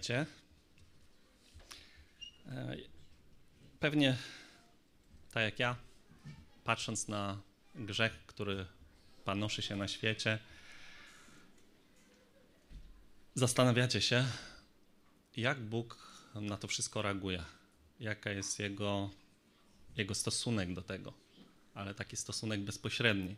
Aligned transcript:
Witajcie. 0.00 0.26
E, 2.46 2.76
pewnie 3.80 4.16
tak 5.30 5.42
jak 5.42 5.58
ja, 5.58 5.76
patrząc 6.64 7.08
na 7.08 7.40
grzech, 7.74 8.12
który 8.26 8.66
panoszy 9.24 9.62
się 9.62 9.76
na 9.76 9.88
świecie, 9.88 10.38
zastanawiacie 13.34 14.00
się, 14.00 14.24
jak 15.36 15.60
Bóg 15.60 15.98
na 16.34 16.56
to 16.56 16.68
wszystko 16.68 17.02
reaguje, 17.02 17.44
jaka 18.00 18.30
jest 18.30 18.58
jego, 18.58 19.10
jego 19.96 20.14
stosunek 20.14 20.74
do 20.74 20.82
tego, 20.82 21.12
ale 21.74 21.94
taki 21.94 22.16
stosunek 22.16 22.60
bezpośredni, 22.60 23.36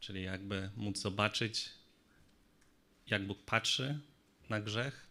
czyli 0.00 0.22
jakby 0.22 0.70
móc 0.76 0.98
zobaczyć, 0.98 1.70
jak 3.06 3.26
Bóg 3.26 3.42
patrzy 3.42 4.00
na 4.48 4.60
grzech, 4.60 5.09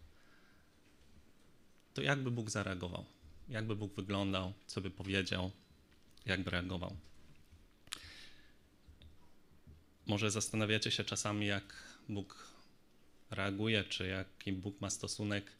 to 1.93 2.01
jakby 2.01 2.31
Bóg 2.31 2.49
zareagował, 2.49 3.05
jakby 3.49 3.75
Bóg 3.75 3.95
wyglądał, 3.95 4.53
co 4.67 4.81
by 4.81 4.89
powiedział, 4.89 5.51
jakby 6.25 6.51
reagował. 6.51 6.95
Może 10.07 10.31
zastanawiacie 10.31 10.91
się 10.91 11.03
czasami, 11.03 11.47
jak 11.47 11.83
Bóg 12.09 12.49
reaguje, 13.31 13.83
czy 13.83 14.07
jaki 14.07 14.53
Bóg 14.53 14.81
ma 14.81 14.89
stosunek 14.89 15.51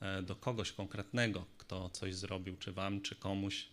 e, 0.00 0.22
do 0.22 0.36
kogoś 0.36 0.72
konkretnego, 0.72 1.46
kto 1.58 1.90
coś 1.90 2.14
zrobił, 2.14 2.56
czy 2.56 2.72
wam, 2.72 3.00
czy 3.00 3.16
komuś. 3.16 3.68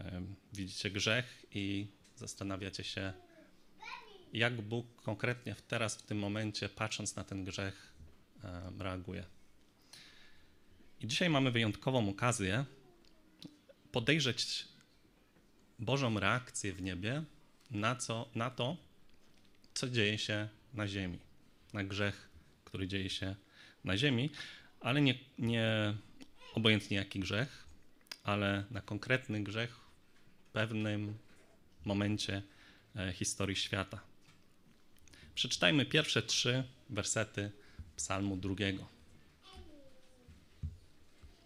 E, 0.00 0.22
widzicie 0.52 0.90
grzech 0.90 1.46
i 1.52 1.86
zastanawiacie 2.16 2.84
się, 2.84 3.12
jak 4.32 4.60
Bóg 4.60 5.02
konkretnie 5.02 5.56
teraz, 5.68 5.96
w 5.96 6.02
tym 6.02 6.18
momencie, 6.18 6.68
patrząc 6.68 7.16
na 7.16 7.24
ten 7.24 7.44
grzech, 7.44 7.92
e, 8.44 8.72
reaguje. 8.78 9.24
I 11.04 11.06
dzisiaj 11.06 11.30
mamy 11.30 11.50
wyjątkową 11.50 12.08
okazję 12.08 12.64
podejrzeć 13.92 14.64
Bożą 15.78 16.20
reakcję 16.20 16.72
w 16.72 16.82
niebie 16.82 17.22
na, 17.70 17.96
co, 17.96 18.28
na 18.34 18.50
to, 18.50 18.76
co 19.74 19.88
dzieje 19.88 20.18
się 20.18 20.48
na 20.74 20.88
ziemi, 20.88 21.18
na 21.72 21.84
grzech, 21.84 22.28
który 22.64 22.88
dzieje 22.88 23.10
się 23.10 23.36
na 23.84 23.96
ziemi, 23.96 24.30
ale 24.80 25.00
nie, 25.00 25.14
nie 25.38 25.94
obojętnie 26.54 26.96
jaki 26.96 27.20
grzech, 27.20 27.64
ale 28.22 28.64
na 28.70 28.80
konkretny 28.80 29.42
grzech 29.42 29.76
w 30.48 30.52
pewnym 30.52 31.18
momencie 31.84 32.42
e, 32.96 33.12
historii 33.12 33.56
świata. 33.56 34.00
Przeczytajmy 35.34 35.86
pierwsze 35.86 36.22
trzy 36.22 36.64
wersety 36.90 37.50
Psalmu 37.96 38.36
drugiego. 38.36 38.93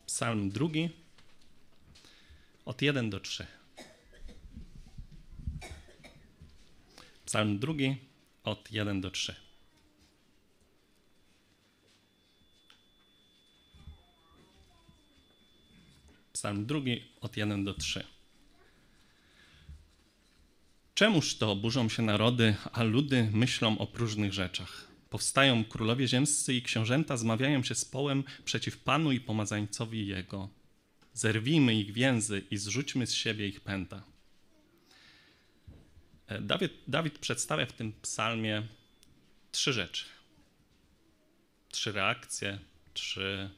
Psalm 0.09 0.51
drugi, 0.51 0.91
od 2.65 2.83
1 2.83 3.11
do 3.11 3.21
3. 3.21 3.47
Psalm 7.25 7.59
drugi, 7.59 7.97
od 8.45 8.73
1 8.73 9.01
do 9.01 9.11
3. 9.11 9.35
Psalm 16.33 16.67
drugi, 16.67 17.05
od 17.21 17.37
1 17.37 17.65
do 17.65 17.75
3. 17.75 18.05
Czemuż 20.95 21.37
to 21.37 21.57
burzą 21.57 21.89
się 21.89 22.03
narody, 22.03 22.57
a 22.73 22.83
ludy 22.83 23.31
myślą 23.33 23.79
o 23.79 23.87
próżnych 23.87 24.33
rzeczach? 24.33 24.88
Powstają 25.11 25.65
królowie 25.65 26.09
ziemscy 26.09 26.55
i 26.55 26.63
książęta 26.63 27.17
zmawiają 27.17 27.63
się 27.63 27.75
z 27.75 27.85
połem 27.85 28.25
przeciw 28.45 28.79
Panu 28.79 29.13
i 29.13 29.21
pomazańcowi 29.21 30.07
Jego. 30.07 30.49
Zerwijmy 31.13 31.75
ich 31.75 31.93
więzy 31.93 32.43
i 32.51 32.57
zrzućmy 32.57 33.07
z 33.07 33.15
siebie 33.15 33.49
ich 33.49 33.61
pęta. 33.61 34.03
E, 36.27 36.41
Dawid, 36.41 36.73
Dawid 36.89 37.19
przedstawia 37.19 37.67
w 37.67 37.73
tym 37.73 37.93
psalmie 37.93 38.63
trzy 39.53 39.73
rzeczy. 39.73 40.05
Trzy 41.69 41.93
reakcje, 41.93 42.59
trzy 42.95 43.51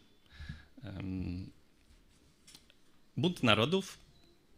um, 0.85 1.51
bunt 3.17 3.43
narodów, 3.43 3.99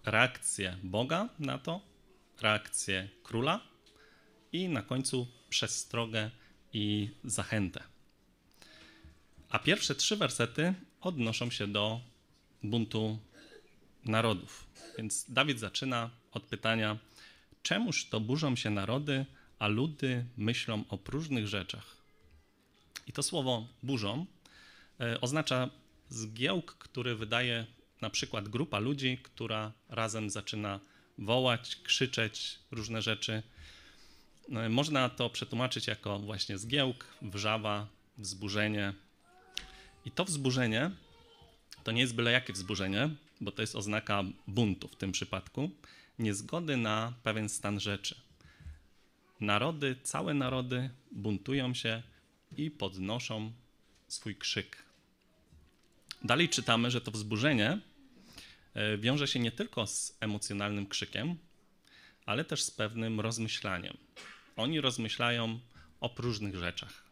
reakcję 0.05 0.77
Boga 0.83 1.29
na 1.39 1.59
to, 1.59 1.81
reakcję 2.41 3.09
króla 3.23 3.61
i 4.53 4.69
na 4.69 4.83
końcu 4.83 5.27
przestrogę 5.49 6.31
i 6.73 7.11
zachętę. 7.25 7.83
A 9.49 9.59
pierwsze 9.59 9.95
trzy 9.95 10.17
wersety 10.17 10.75
odnoszą 11.01 11.51
się 11.51 11.67
do 11.67 12.01
buntu 12.63 13.19
narodów. 14.05 14.67
Więc 14.99 15.27
Dawid 15.29 15.59
zaczyna 15.59 16.11
od 16.33 16.43
pytania: 16.43 16.99
Czemuż 17.63 18.09
to 18.09 18.21
burzą 18.21 18.57
się 18.57 18.71
narody, 18.71 19.27
a 19.59 19.69
ludy 19.69 20.25
myślą 20.37 20.85
o 20.89 20.99
próżnych 20.99 21.49
rzeczach? 21.49 21.97
I 23.07 23.13
to 23.13 23.23
słowo 23.23 23.69
burzą 23.83 24.27
e, 25.01 25.21
oznacza 25.21 25.71
zgiełk, 26.09 26.77
który 26.79 27.17
wydaje 27.17 27.67
na 28.01 28.11
przykład 28.11 28.49
grupa 28.49 28.79
ludzi, 28.79 29.19
która 29.23 29.73
razem 29.89 30.31
zaczyna 30.31 30.81
wołać, 31.19 31.77
krzyczeć 31.77 32.59
różne 32.71 33.03
rzeczy. 33.03 33.43
E, 34.51 34.69
można 34.69 35.09
to 35.09 35.31
przetłumaczyć 35.31 35.87
jako 35.87 36.19
właśnie 36.19 36.59
zgiełk, 36.59 37.07
wrzawa, 37.23 37.87
wzburzenie. 38.19 38.93
I 40.05 40.11
to 40.11 40.25
wzburzenie 40.25 40.91
to 41.85 41.93
nie 41.93 42.01
jest 42.01 42.15
byle 42.15 42.33
jakie 42.33 42.53
wzburzenie, 42.53 43.11
bo 43.41 43.53
to 43.53 43.63
jest 43.63 43.77
oznaka 43.77 44.23
buntu 44.47 44.89
w 44.89 44.97
tym 44.97 45.13
przypadku, 45.13 45.71
niezgody 46.19 46.77
na 46.77 47.13
pewien 47.23 47.49
stan 47.49 47.81
rzeczy. 47.81 48.21
Narody, 49.41 49.97
całe 50.03 50.35
narody 50.35 50.91
buntują 51.13 51.75
się 51.75 52.03
i 52.57 52.71
podnoszą 52.71 53.53
swój 54.09 54.37
krzyk. 54.37 54.83
Dalej 56.25 56.49
czytamy, 56.49 56.91
że 56.91 57.01
to 57.01 57.11
wzburzenie 57.11 57.79
e, 58.75 58.99
wiąże 58.99 59.29
się 59.29 59.39
nie 59.39 59.53
tylko 59.53 59.87
z 59.87 60.17
emocjonalnym 60.21 60.87
krzykiem, 60.87 61.37
ale 62.27 62.45
też 62.45 62.63
z 62.63 62.71
pewnym 62.71 63.21
rozmyślaniem. 63.21 63.97
Oni 64.57 64.81
rozmyślają 64.81 65.61
o 66.01 66.09
próżnych 66.09 66.57
rzeczach. 66.57 67.05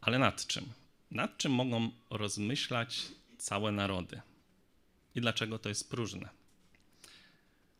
Ale 0.00 0.18
nad 0.18 0.46
czym? 0.46 0.72
Nad 1.10 1.38
czym 1.38 1.52
mogą 1.52 1.90
rozmyślać 2.10 3.02
całe 3.38 3.72
narody? 3.72 4.20
I 5.14 5.20
dlaczego 5.20 5.58
to 5.58 5.68
jest 5.68 5.90
próżne? 5.90 6.28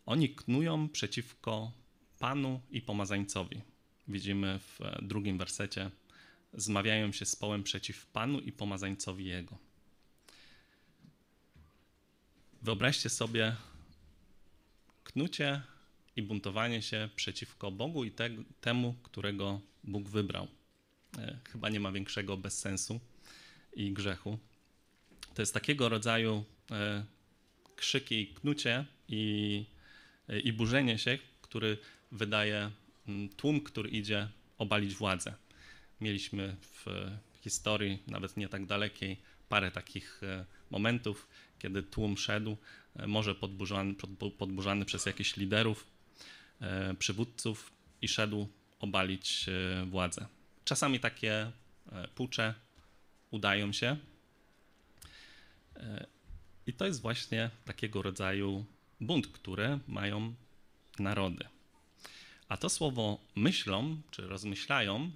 Oni 0.07 0.35
knują 0.35 0.89
przeciwko 0.89 1.73
Panu 2.19 2.61
i 2.71 2.81
pomazańcowi. 2.81 3.61
Widzimy 4.09 4.59
w 4.59 4.79
drugim 5.03 5.39
wersecie, 5.39 5.91
zmawiają 6.53 7.13
się 7.13 7.25
z 7.25 7.37
połem 7.37 7.63
przeciw 7.63 8.07
Panu 8.07 8.41
i 8.41 8.53
pomazańcowi 8.53 9.25
Jego. 9.25 9.59
Wyobraźcie 12.63 13.11
sobie 13.11 13.57
knucie 15.05 15.63
i 16.17 16.23
buntowanie 16.23 16.83
się 16.83 17.09
przeciwko 17.17 17.71
Bogu 17.71 18.05
i 18.05 18.11
te, 18.11 18.31
temu, 18.61 18.95
którego 19.03 19.61
Bóg 19.85 20.09
wybrał. 20.09 20.49
E, 21.19 21.39
chyba 21.53 21.69
nie 21.69 21.81
ma 21.81 21.93
większego 21.93 22.37
bezsensu 22.37 23.01
i 23.73 23.93
grzechu. 23.93 24.39
To 25.35 25.43
jest 25.43 25.55
takiego 25.55 25.89
rodzaju 25.89 26.45
e, 26.71 27.05
krzyki 27.77 28.21
i 28.21 28.27
knucie 28.27 28.85
i, 29.09 29.65
e, 30.29 30.41
i 30.41 30.53
burzenie 30.53 30.99
się, 30.99 31.19
który 31.43 31.79
wydaje 32.13 32.71
tłum, 33.37 33.61
który 33.61 33.91
idzie 33.91 34.29
obalić 34.59 34.95
władzę. 34.95 35.35
Mieliśmy 36.01 36.57
w 36.61 36.87
historii, 37.41 38.03
nawet 38.07 38.37
nie 38.37 38.49
tak 38.49 38.67
dalekiej, 38.67 39.17
parę 39.49 39.71
takich 39.71 40.21
momentów, 40.71 41.29
kiedy 41.59 41.83
tłum 41.83 42.17
szedł, 42.17 42.57
może 43.07 43.35
podburzany, 43.35 43.95
podburzany 44.39 44.85
przez 44.85 45.07
jakichś 45.07 45.37
liderów, 45.37 45.87
przywódców 46.99 47.73
i 48.03 48.09
szedł 48.09 48.49
obalić 48.81 49.47
władzę. 49.87 50.27
Czasami 50.65 51.01
takie 51.01 51.53
pucze 52.15 52.55
udają 53.35 53.73
się. 53.73 53.97
E, 55.77 56.07
I 56.67 56.73
to 56.73 56.87
jest 56.87 57.01
właśnie 57.01 57.51
takiego 57.65 58.03
rodzaju 58.03 58.65
bunt, 59.01 59.27
które 59.27 59.79
mają 59.89 60.35
narody. 60.99 61.45
A 62.49 62.57
to 62.57 62.69
słowo 62.69 63.19
myślą, 63.37 64.01
czy 64.11 64.27
rozmyślają, 64.29 65.11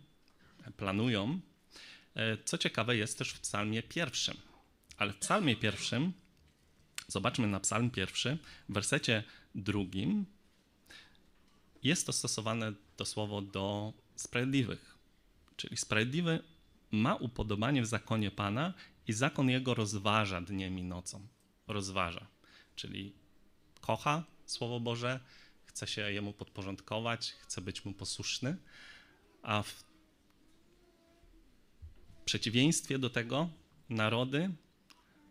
planują, 0.76 1.40
e, 2.14 2.38
co 2.44 2.58
ciekawe 2.58 2.96
jest 2.96 3.18
też 3.18 3.30
w 3.30 3.40
psalmie 3.40 3.82
pierwszym. 3.82 4.36
Ale 4.96 5.12
w 5.12 5.18
psalmie 5.18 5.56
pierwszym, 5.56 6.12
zobaczmy 7.08 7.46
na 7.46 7.60
psalm 7.60 7.90
pierwszy, 7.90 8.38
w 8.68 8.72
wersecie 8.72 9.24
drugim 9.54 10.26
jest 11.82 12.06
to 12.06 12.12
stosowane 12.12 12.72
to 12.96 13.04
słowo 13.04 13.42
do 13.42 13.92
sprawiedliwych. 14.16 14.98
Czyli 15.56 15.76
sprawiedliwy 15.76 16.42
ma 16.90 17.14
upodobanie 17.14 17.82
w 17.82 17.86
zakonie 17.86 18.30
Pana 18.30 18.74
i 19.08 19.12
zakon 19.12 19.50
jego 19.50 19.74
rozważa 19.74 20.40
dniem 20.40 20.78
i 20.78 20.82
nocą. 20.82 21.26
Rozważa, 21.66 22.26
czyli 22.76 23.12
kocha 23.80 24.24
Słowo 24.48 24.80
Boże, 24.80 25.20
chce 25.64 25.86
się 25.86 26.12
jemu 26.12 26.32
podporządkować, 26.32 27.32
chce 27.32 27.60
być 27.60 27.84
mu 27.84 27.92
posłuszny, 27.92 28.56
a 29.42 29.62
w 29.62 29.84
przeciwieństwie 32.24 32.98
do 32.98 33.10
tego 33.10 33.48
narody 33.88 34.50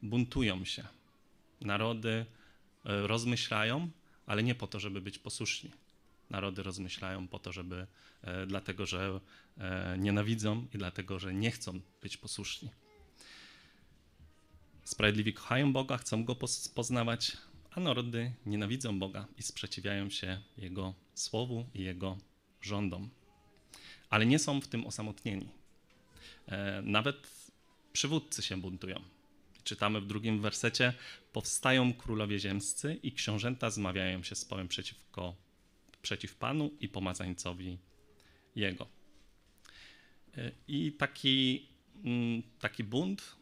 buntują 0.01 0.65
się. 0.65 0.87
Narody 1.61 2.09
e, 2.85 3.07
rozmyślają, 3.07 3.89
ale 4.25 4.43
nie 4.43 4.55
po 4.55 4.67
to, 4.67 4.79
żeby 4.79 5.01
być 5.01 5.19
posłuszni. 5.19 5.71
Narody 6.29 6.63
rozmyślają 6.63 7.27
po 7.27 7.39
to, 7.39 7.51
żeby, 7.51 7.87
e, 8.21 8.45
dlatego 8.45 8.85
że 8.85 9.19
e, 9.57 9.97
nienawidzą 9.99 10.67
i 10.73 10.77
dlatego, 10.77 11.19
że 11.19 11.33
nie 11.33 11.51
chcą 11.51 11.79
być 12.01 12.17
posłuszni. 12.17 12.69
Sprawiedliwi 14.83 15.33
kochają 15.33 15.73
Boga, 15.73 15.97
chcą 15.97 16.23
Go 16.23 16.35
poznawać, 16.75 17.37
a 17.71 17.79
narody 17.79 18.33
nienawidzą 18.45 18.99
Boga 18.99 19.27
i 19.37 19.43
sprzeciwiają 19.43 20.09
się 20.09 20.41
Jego 20.57 20.93
słowu 21.13 21.65
i 21.73 21.83
Jego 21.83 22.17
rządom. 22.61 23.09
Ale 24.09 24.25
nie 24.25 24.39
są 24.39 24.61
w 24.61 24.67
tym 24.67 24.85
osamotnieni. 24.85 25.49
E, 26.47 26.81
nawet 26.81 27.29
przywódcy 27.93 28.41
się 28.41 28.57
buntują. 28.57 29.01
Czytamy 29.63 30.01
w 30.01 30.05
drugim 30.05 30.41
wersecie: 30.41 30.93
Powstają 31.33 31.93
królowie 31.93 32.39
ziemscy 32.39 32.99
i 33.03 33.11
książęta 33.11 33.69
zmawiają 33.69 34.23
się 34.23 34.35
z 34.35 34.45
Połem 34.45 34.67
przeciwko, 34.67 35.35
przeciw 36.01 36.35
Panu 36.35 36.71
i 36.79 36.89
pomazańcowi 36.89 37.77
Jego. 38.55 38.87
E, 40.37 40.51
I 40.67 40.91
taki, 40.91 41.67
mm, 42.03 42.43
taki 42.59 42.83
bunt 42.83 43.35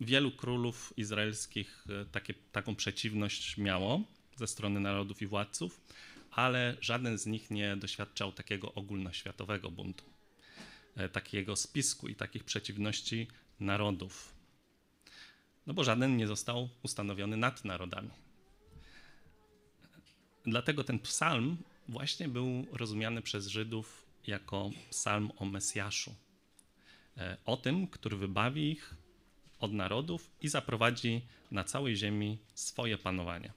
wielu 0.00 0.30
królów 0.30 0.94
izraelskich 0.96 1.84
e, 1.88 2.04
takie, 2.04 2.34
taką 2.52 2.76
przeciwność 2.76 3.56
miało 3.56 4.02
ze 4.36 4.46
strony 4.46 4.80
narodów 4.80 5.22
i 5.22 5.26
władców, 5.26 5.80
ale 6.30 6.76
żaden 6.80 7.18
z 7.18 7.26
nich 7.26 7.50
nie 7.50 7.76
doświadczał 7.76 8.32
takiego 8.32 8.74
ogólnoświatowego 8.74 9.70
buntu, 9.70 10.04
e, 10.96 11.08
takiego 11.08 11.56
spisku 11.56 12.08
i 12.08 12.14
takich 12.14 12.44
przeciwności 12.44 13.26
narodów. 13.60 14.34
No 15.66 15.74
bo 15.74 15.84
żaden 15.84 16.16
nie 16.16 16.26
został 16.26 16.68
ustanowiony 16.82 17.36
nad 17.36 17.64
narodami. 17.64 18.10
Dlatego 20.44 20.84
ten 20.84 20.98
psalm 20.98 21.56
właśnie 21.90 22.28
był 22.28 22.66
rozumiany 22.72 23.22
przez 23.22 23.46
Żydów 23.46 24.06
jako 24.26 24.70
psalm 24.90 25.32
o 25.36 25.44
Mesjaszu. 25.44 26.14
E, 27.16 27.36
o 27.44 27.56
tym, 27.56 27.86
który 27.86 28.16
wybawi 28.16 28.70
ich 28.70 28.94
od 29.60 29.72
narodów 29.72 30.30
i 30.40 30.48
zaprowadzi 30.48 31.22
na 31.50 31.64
całej 31.64 31.96
ziemi 31.96 32.38
swoje 32.54 32.98
panowanie. 32.98 33.52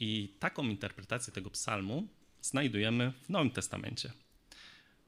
I 0.00 0.34
taką 0.38 0.64
interpretację 0.64 1.32
tego 1.32 1.50
psalmu 1.50 2.08
znajdujemy 2.40 3.12
w 3.22 3.28
Nowym 3.28 3.50
Testamencie. 3.50 4.12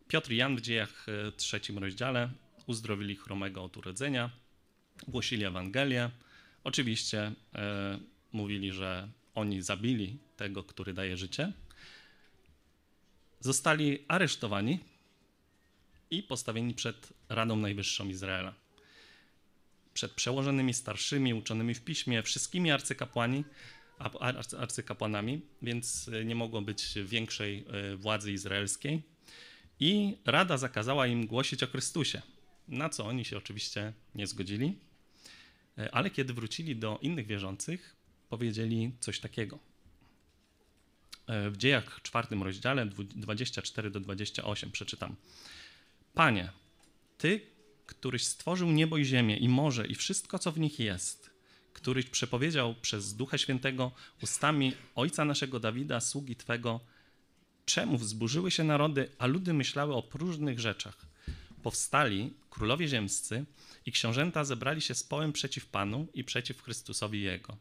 Piotr 0.08 0.31
i 0.32 0.37
Jan 0.37 0.56
w 0.56 0.61
dziejach 0.61 1.06
e, 1.08 1.32
trzecim 1.32 1.79
rozdziale 1.79 2.31
uzdrowili 2.67 3.17
chromego 3.17 3.64
od 3.64 3.76
urodzenia, 3.76 4.31
głosili 5.08 5.44
Ewangelię. 5.44 6.11
Oczywiście 6.64 7.32
e, 7.55 7.99
mówili, 8.32 8.72
że 8.72 9.08
oni 9.34 9.62
zabili 9.62 10.19
tego, 10.37 10.62
który 10.62 10.94
daje 10.94 11.17
życie. 11.17 11.52
Zostali 13.41 14.05
aresztowani 14.09 14.79
i 16.11 16.23
postawieni 16.23 16.75
przed 16.75 17.12
Radą 17.29 17.56
Najwyższą 17.56 18.09
Izraela 18.09 18.67
przed 19.97 20.12
przełożonymi 20.12 20.75
starszymi, 20.75 21.35
uczonymi 21.35 21.75
w 21.75 21.81
piśmie, 21.81 22.23
wszystkimi 22.23 22.71
arcykapłani, 22.71 23.44
arcykapłanami, 24.59 25.41
więc 25.62 26.09
e, 26.09 26.25
nie 26.25 26.35
mogło 26.35 26.62
być 26.62 26.94
większej 27.05 27.65
e, 27.69 27.97
władzy 27.97 28.33
izraelskiej. 28.33 29.03
I 29.81 30.17
rada 30.25 30.56
zakazała 30.59 31.06
im 31.06 31.27
głosić 31.27 31.62
o 31.62 31.67
Chrystusie, 31.67 32.23
na 32.69 32.89
co 32.89 33.06
oni 33.06 33.25
się 33.25 33.37
oczywiście 33.37 33.93
nie 34.15 34.27
zgodzili. 34.27 34.79
E, 35.79 35.94
ale 35.94 36.11
kiedy 36.11 36.35
wrócili 36.35 36.77
do 36.77 36.99
innych 37.03 37.27
wierzących, 37.27 37.97
powiedzieli 38.29 38.93
coś 39.00 39.21
takiego. 39.21 39.59
W 41.28 41.56
dziejach 41.56 42.00
czwartym 42.02 42.43
rozdziale 42.43 42.87
24 42.87 43.90
do 43.90 44.00
28 44.00 44.70
przeczytam. 44.70 45.17
Panie, 46.14 46.50
Ty, 47.19 47.40
któryś 47.87 48.25
stworzył 48.25 48.70
niebo 48.70 48.99
i 48.99 49.05
ziemię 49.05 49.37
i 49.37 49.49
morze 49.49 49.87
i 49.87 49.94
wszystko, 49.94 50.38
co 50.38 50.52
w 50.52 50.58
nich 50.58 50.78
jest, 50.78 51.31
któryś 51.73 52.06
przepowiedział 52.06 52.75
przez 52.75 53.14
Ducha 53.14 53.38
Świętego 53.38 53.93
ustami 54.23 54.73
ojca 54.94 55.25
naszego 55.25 55.61
Dawida, 55.61 56.00
sługi 56.00 56.37
Twego, 56.37 56.81
czemu 57.64 57.99
wzburzyły 57.99 58.50
się 58.50 58.64
narody, 58.64 59.08
a 59.19 59.26
ludy 59.26 59.52
myślały 59.52 59.94
o 59.94 60.02
próżnych 60.02 60.61
rzeczach. 60.61 61.06
Powstali 61.62 62.32
królowie 62.50 62.88
ziemscy 62.88 63.44
i 63.87 63.93
książęta 63.93 64.44
zebrali 64.44 64.81
się 64.81 64.94
z 64.94 65.05
połem 65.05 65.32
przeciw 65.32 65.67
Panu 65.67 66.06
i 66.14 66.25
przeciw 66.25 66.62
Chrystusowi 66.62 67.22
Jego. 67.22 67.56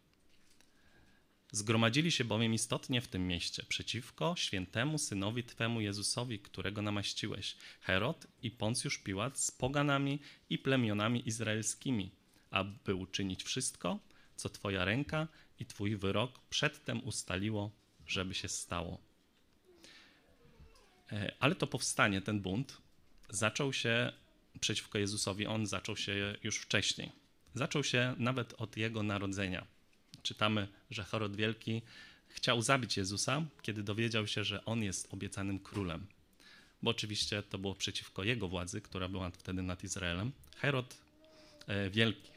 Zgromadzili 1.52 2.12
się 2.12 2.26
bowiem 2.26 2.54
istotnie 2.54 3.02
w 3.02 3.08
tym 3.08 3.28
mieście 3.28 3.64
przeciwko 3.64 4.36
świętemu 4.38 4.98
synowi 4.98 5.44
Twemu 5.44 5.82
Jezusowi, 5.82 6.40
którego 6.40 6.82
namaściłeś, 6.82 7.58
Herod 7.82 8.28
i 8.42 8.52
Poncjusz 8.52 8.98
Piłat 8.98 9.40
z 9.40 9.52
poganami 9.52 10.20
i 10.50 10.58
plemionami 10.58 11.28
izraelskimi, 11.28 12.12
aby 12.52 12.96
uczynić 12.96 13.44
wszystko, 13.44 14.00
co 14.36 14.50
Twoja 14.50 14.86
ręka 14.86 15.28
i 15.60 15.66
Twój 15.66 15.96
wyrok 15.96 16.40
przedtem 16.50 17.04
ustaliło, 17.04 17.72
żeby 18.08 18.34
się 18.34 18.48
stało. 18.48 19.02
E, 21.12 21.36
ale 21.40 21.56
to 21.56 21.68
powstanie, 21.68 22.22
ten 22.22 22.42
bunt, 22.42 22.78
zaczął 23.30 23.74
się 23.74 24.12
przeciwko 24.60 24.98
Jezusowi, 24.98 25.46
on 25.48 25.66
zaczął 25.66 25.98
się 25.98 26.36
już 26.44 26.58
wcześniej. 26.58 27.12
Zaczął 27.54 27.84
się 27.84 28.16
nawet 28.18 28.54
od 28.54 28.78
jego 28.78 29.04
narodzenia 29.04 29.75
czytamy, 30.26 30.68
że 30.92 31.04
Herod 31.04 31.36
Wielki 31.36 31.82
chciał 32.28 32.62
zabić 32.62 32.98
Jezusa, 32.98 33.46
kiedy 33.62 33.84
dowiedział 33.84 34.28
się, 34.28 34.44
że 34.44 34.66
on 34.66 34.84
jest 34.84 35.14
obiecanym 35.14 35.60
królem. 35.60 36.08
Bo 36.82 36.92
oczywiście 36.92 37.44
to 37.44 37.58
było 37.58 37.76
przeciwko 37.76 38.24
jego 38.24 38.48
władzy, 38.48 38.82
która 38.82 39.10
była 39.10 39.30
wtedy 39.30 39.62
nad 39.62 39.84
Izraelem. 39.84 40.32
Herod 40.56 40.98
e, 41.68 41.90
Wielki 41.90 42.32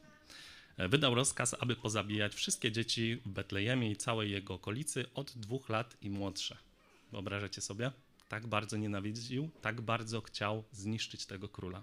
e, 0.76 0.88
wydał 0.88 1.14
rozkaz, 1.14 1.56
aby 1.60 1.76
pozabijać 1.76 2.34
wszystkie 2.34 2.72
dzieci 2.72 3.16
w 3.16 3.28
Betlejemie 3.28 3.90
i 3.90 3.96
całej 3.96 4.30
jego 4.30 4.54
okolicy 4.54 5.04
od 5.14 5.32
dwóch 5.38 5.68
lat 5.68 5.96
i 6.02 6.10
młodsze. 6.10 6.56
Wyobrażacie 7.12 7.60
sobie? 7.60 7.90
Tak 8.28 8.46
bardzo 8.46 8.76
nienawidził, 8.76 9.50
tak 9.62 9.80
bardzo 9.80 10.20
chciał 10.20 10.64
zniszczyć 10.72 11.26
tego 11.26 11.48
króla. 11.48 11.82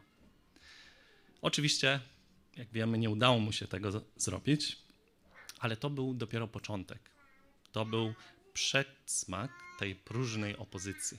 Oczywiście, 1.42 2.00
jak 2.58 2.72
wiemy, 2.72 2.98
nie 2.98 3.10
udało 3.10 3.40
mu 3.40 3.52
się 3.52 3.68
tego 3.68 4.04
zrobić, 4.18 4.85
ale 5.60 5.78
to 5.78 5.90
był 5.90 6.14
dopiero 6.14 6.48
początek. 6.48 7.10
To 7.72 7.86
był 7.86 8.14
przedsmak 8.54 9.52
tej 9.80 9.96
próżnej 9.96 10.58
opozycji. 10.58 11.18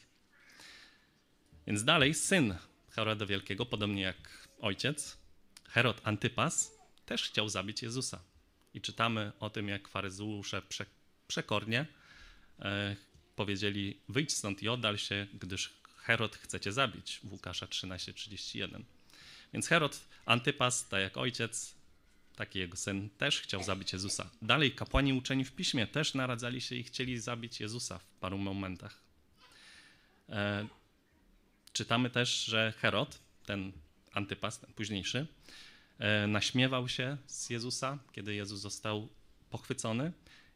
Więc 1.66 1.84
dalej 1.84 2.14
syn 2.14 2.54
Heroda 2.90 3.26
Wielkiego, 3.26 3.66
podobnie 3.66 4.02
jak 4.02 4.48
ojciec, 4.60 5.18
Herod 5.68 6.00
Antypas, 6.04 6.72
też 7.06 7.22
chciał 7.22 7.48
zabić 7.48 7.82
Jezusa. 7.82 8.20
I 8.74 8.80
czytamy 8.80 9.32
o 9.40 9.50
tym, 9.50 9.68
jak 9.68 9.88
faryzeusze 9.88 10.62
prze, 10.62 10.86
przekornie 11.28 11.86
e, 12.58 12.96
powiedzieli: 13.36 14.00
Wyjdź 14.08 14.32
stąd 14.32 14.62
i 14.62 14.68
oddal 14.68 14.98
się, 14.98 15.26
gdyż 15.34 15.72
Herod 15.96 16.36
chce 16.36 16.60
cię 16.60 16.72
zabić. 16.72 17.20
W 17.24 17.32
Łukasza 17.32 17.66
13:31. 17.66 18.82
Więc 19.52 19.68
Herod 19.68 20.08
Antypas, 20.26 20.88
tak 20.88 21.00
jak 21.00 21.16
ojciec, 21.16 21.75
taki 22.36 22.58
jego 22.58 22.76
syn, 22.76 23.10
też 23.10 23.40
chciał 23.40 23.62
zabić 23.62 23.92
Jezusa. 23.92 24.30
Dalej, 24.42 24.72
kapłani 24.72 25.12
uczeni 25.12 25.44
w 25.44 25.52
piśmie 25.52 25.86
też 25.86 26.14
naradzali 26.14 26.60
się 26.60 26.74
i 26.74 26.82
chcieli 26.82 27.18
zabić 27.18 27.60
Jezusa 27.60 27.98
w 27.98 28.04
paru 28.04 28.38
momentach. 28.38 29.00
E, 30.28 30.66
czytamy 31.72 32.10
też, 32.10 32.44
że 32.44 32.72
Herod, 32.78 33.18
ten 33.46 33.72
antypas, 34.12 34.60
ten 34.60 34.72
późniejszy, 34.72 35.26
e, 35.98 36.26
naśmiewał 36.26 36.88
się 36.88 37.16
z 37.26 37.50
Jezusa, 37.50 37.98
kiedy 38.12 38.34
Jezus 38.34 38.60
został 38.60 39.08
pochwycony 39.50 40.12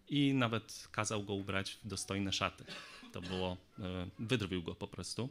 i 0.08 0.34
nawet 0.34 0.88
kazał 0.92 1.24
go 1.24 1.34
ubrać 1.34 1.78
w 1.84 1.88
dostojne 1.88 2.32
szaty. 2.32 2.64
To 3.12 3.20
było, 3.20 3.56
e, 3.78 4.06
wydrwił 4.18 4.62
go 4.62 4.74
po 4.74 4.88
prostu. 4.88 5.28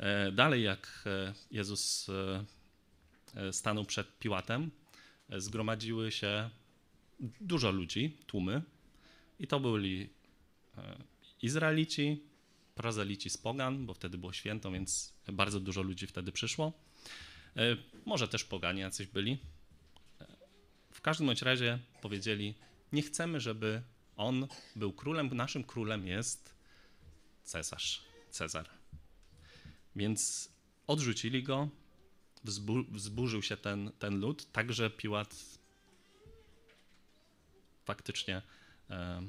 E, 0.00 0.32
dalej, 0.32 0.62
jak 0.62 1.04
e, 1.06 1.34
Jezus 1.50 2.06
e, 2.08 3.52
stanął 3.52 3.84
przed 3.84 4.18
Piłatem, 4.18 4.70
zgromadziły 5.36 6.12
się 6.12 6.50
dużo 7.40 7.70
ludzi, 7.70 8.16
tłumy, 8.26 8.62
i 9.38 9.46
to 9.46 9.60
byli 9.60 10.10
e, 10.78 10.96
Izraelici, 11.42 12.22
prozelici 12.74 13.30
z 13.30 13.36
Pogan, 13.38 13.86
bo 13.86 13.94
wtedy 13.94 14.18
było 14.18 14.32
święto, 14.32 14.70
więc 14.70 15.12
bardzo 15.32 15.60
dużo 15.60 15.82
ludzi 15.82 16.06
wtedy 16.06 16.32
przyszło. 16.32 16.72
E, 17.56 17.76
Może 18.06 18.28
też 18.28 18.44
poganie 18.44 18.80
jacyś 18.82 19.06
byli. 19.06 19.38
E, 20.20 20.26
W 20.90 21.00
każdym 21.00 21.26
bądź 21.26 21.42
razie 21.42 21.78
powiedzieli: 22.02 22.54
Nie 22.92 23.02
chcemy, 23.02 23.40
żeby 23.40 23.82
on 24.16 24.46
był 24.76 24.92
królem, 24.92 25.36
naszym 25.36 25.64
królem 25.64 26.06
jest 26.06 26.54
cesarz, 27.44 28.02
Cezar. 28.30 28.68
Więc 29.96 30.50
odrzucili 30.86 31.42
go, 31.42 31.68
wzbu- 32.44 32.86
wzburzył 32.90 33.42
się 33.42 33.56
ten, 33.56 33.90
ten 33.98 34.20
lud, 34.20 34.52
także 34.52 34.90
Piłat 34.90 35.36
faktycznie 37.84 38.42
e, 38.90 39.22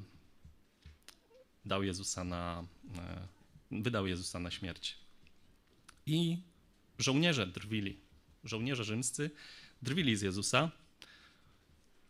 dał 1.64 1.82
Jezusa 1.82 2.24
na, 2.24 2.64
e, 2.98 3.28
wydał 3.70 4.06
Jezusa 4.06 4.38
na 4.38 4.50
śmierć. 4.50 4.96
I 6.06 6.38
żołnierze 6.98 7.46
drwili, 7.46 7.98
żołnierze 8.44 8.84
rzymscy 8.84 9.30
drwili 9.82 10.16
z 10.16 10.22
Jezusa, 10.22 10.70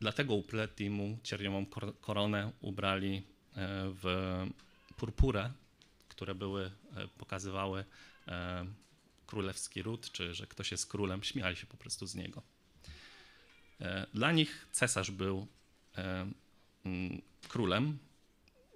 dlatego 0.00 0.34
upletli 0.34 0.90
mu 0.90 1.18
cierniową 1.22 1.66
kor- 1.66 2.00
koronę, 2.00 2.52
ubrali 2.60 3.16
e, 3.16 3.22
w 4.02 4.04
purpurę, 4.96 5.52
które 6.08 6.34
były, 6.34 6.70
e, 6.96 7.08
pokazywały 7.08 7.84
e, 8.28 8.66
królewski 9.32 9.82
ród, 9.82 10.12
czy 10.12 10.34
że 10.34 10.46
ktoś 10.46 10.70
jest 10.70 10.86
królem, 10.86 11.22
śmiali 11.22 11.56
się 11.56 11.66
po 11.66 11.76
prostu 11.76 12.06
z 12.06 12.14
niego. 12.14 12.42
E, 13.80 14.06
Dla 14.14 14.32
nich 14.32 14.66
cesarz 14.72 15.10
był 15.10 15.46
e, 15.96 16.30
mm, 16.84 17.22
królem, 17.48 17.98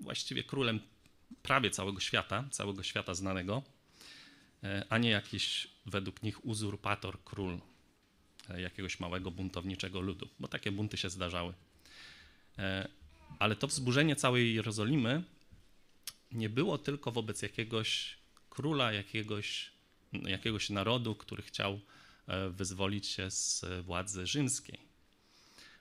właściwie 0.01 0.45
królem 0.45 0.81
prawie 1.43 1.71
całego 1.71 2.01
świata, 2.01 2.45
całego 2.51 2.83
świata 2.83 3.15
znanego, 3.15 3.63
e, 4.63 4.87
a 4.89 4.99
nie 4.99 5.11
jakiś 5.11 5.69
według 5.87 6.23
nich 6.23 6.45
uzurpator 6.45 7.25
król 7.25 7.61
jakiegoś 8.59 9.01
małego 9.01 9.31
buntowniczego 9.31 10.01
ludu, 10.01 10.29
bo 10.41 10.49
takie 10.49 10.73
bunty 10.73 10.97
się 10.97 11.11
zdarzały. 11.11 11.53
Ale 13.39 13.57
to 13.57 13.67
wzburzenie 13.67 14.17
całej 14.17 14.55
Jerozolimy 14.55 15.23
nie 16.33 16.49
było 16.49 16.79
tylko 16.79 17.13
wobec 17.13 17.43
jakiegoś 17.43 18.19
króla, 18.51 18.93
jakiegoś, 18.93 19.76
jakiegoś 20.25 20.71
narodu, 20.71 21.15
który 21.15 21.43
chciał 21.43 21.81
e, 22.27 22.51
wyzwolić 22.51 23.07
się 23.07 23.31
z 23.31 23.65
władzy 23.83 24.27
rzymskiej. 24.27 24.79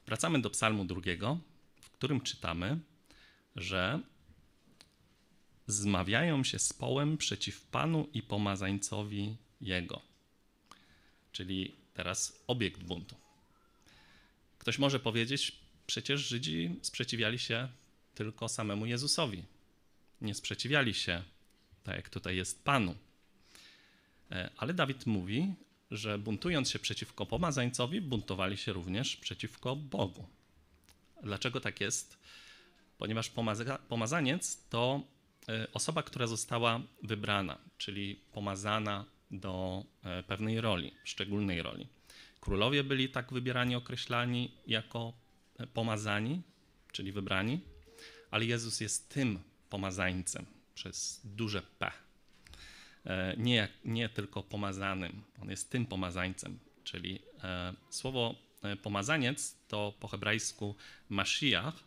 Wracamy 0.06 0.42
do 0.42 0.50
Psalmu 0.50 0.86
drugiego, 0.86 1.39
w 1.82 1.89
którym 1.89 2.22
czytamy, 2.22 2.80
że 3.56 4.00
zmawiają 5.68 6.44
się 6.44 6.60
z 6.60 6.74
połem 6.74 7.18
przeciw 7.18 7.62
Panu 7.62 8.10
i 8.13 8.24
pomazańcowi 8.24 9.38
Jego. 9.62 10.01
Czyli 11.32 11.75
teraz 11.94 12.44
obiekt 12.48 12.84
buntu. 12.84 13.15
Ktoś 14.58 14.80
może 14.80 15.00
powiedzieć, 15.00 15.60
przecież 15.88 16.22
Żydzi 16.22 16.80
sprzeciwiali 16.82 17.39
się 17.39 17.70
tylko 18.15 18.50
samemu 18.50 18.86
Jezusowi. 18.86 19.44
Nie 20.22 20.36
sprzeciwiali 20.36 20.94
się, 20.94 21.24
tak 21.84 21.96
jak 21.96 22.10
tutaj 22.10 22.36
jest 22.36 22.63
Panu. 22.63 22.96
E, 24.32 24.50
Ale 24.58 24.74
Dawid 24.74 25.05
mówi, 25.05 25.53
że 25.91 26.17
buntując 26.17 26.70
się 26.70 26.79
przeciwko 26.79 27.25
pomazańcowi, 27.25 28.01
buntowali 28.01 28.58
się 28.58 28.74
również 28.74 29.15
przeciwko 29.17 29.75
Bogu. 29.75 30.27
Dlaczego 31.24 31.60
tak 31.60 31.82
jest? 31.82 32.17
Ponieważ 32.98 33.29
pomaza- 33.32 33.77
pomazaniec 33.77 34.63
to 34.70 35.01
e, 35.50 35.67
osoba, 35.74 36.03
która 36.03 36.27
została 36.27 36.82
wybrana, 37.03 37.58
czyli 37.77 38.15
pomazana 38.34 39.05
do 39.32 39.84
e, 40.03 40.24
pewnej 40.24 40.62
roli, 40.62 40.91
szczególnej 41.03 41.62
roli. 41.62 41.88
Królowie 42.41 42.84
byli 42.84 43.10
tak 43.10 43.34
wybierani, 43.34 43.75
określani 43.75 44.51
jako 44.67 45.13
pomazani, 45.74 46.41
czyli 46.91 47.12
wybrani, 47.12 47.60
ale 48.32 48.46
Jezus 48.46 48.79
jest 48.82 49.10
tym 49.10 49.39
pomazańcem 49.70 50.46
przez 50.75 51.22
duże 51.24 51.62
P. 51.62 51.91
E, 53.05 53.35
Nie, 53.38 53.67
nie 53.85 54.09
tylko 54.09 54.43
pomazanym, 54.43 55.24
on 55.41 55.50
jest 55.50 55.69
tym 55.69 55.85
pomazańcem, 55.85 56.59
czyli 56.83 57.19
e, 57.43 57.74
słowo 57.89 58.35
e, 58.63 58.75
pomazaniec 58.75 59.57
to 59.67 59.93
po 60.00 60.07
hebrajsku 60.07 60.75
Mashiach, 61.09 61.83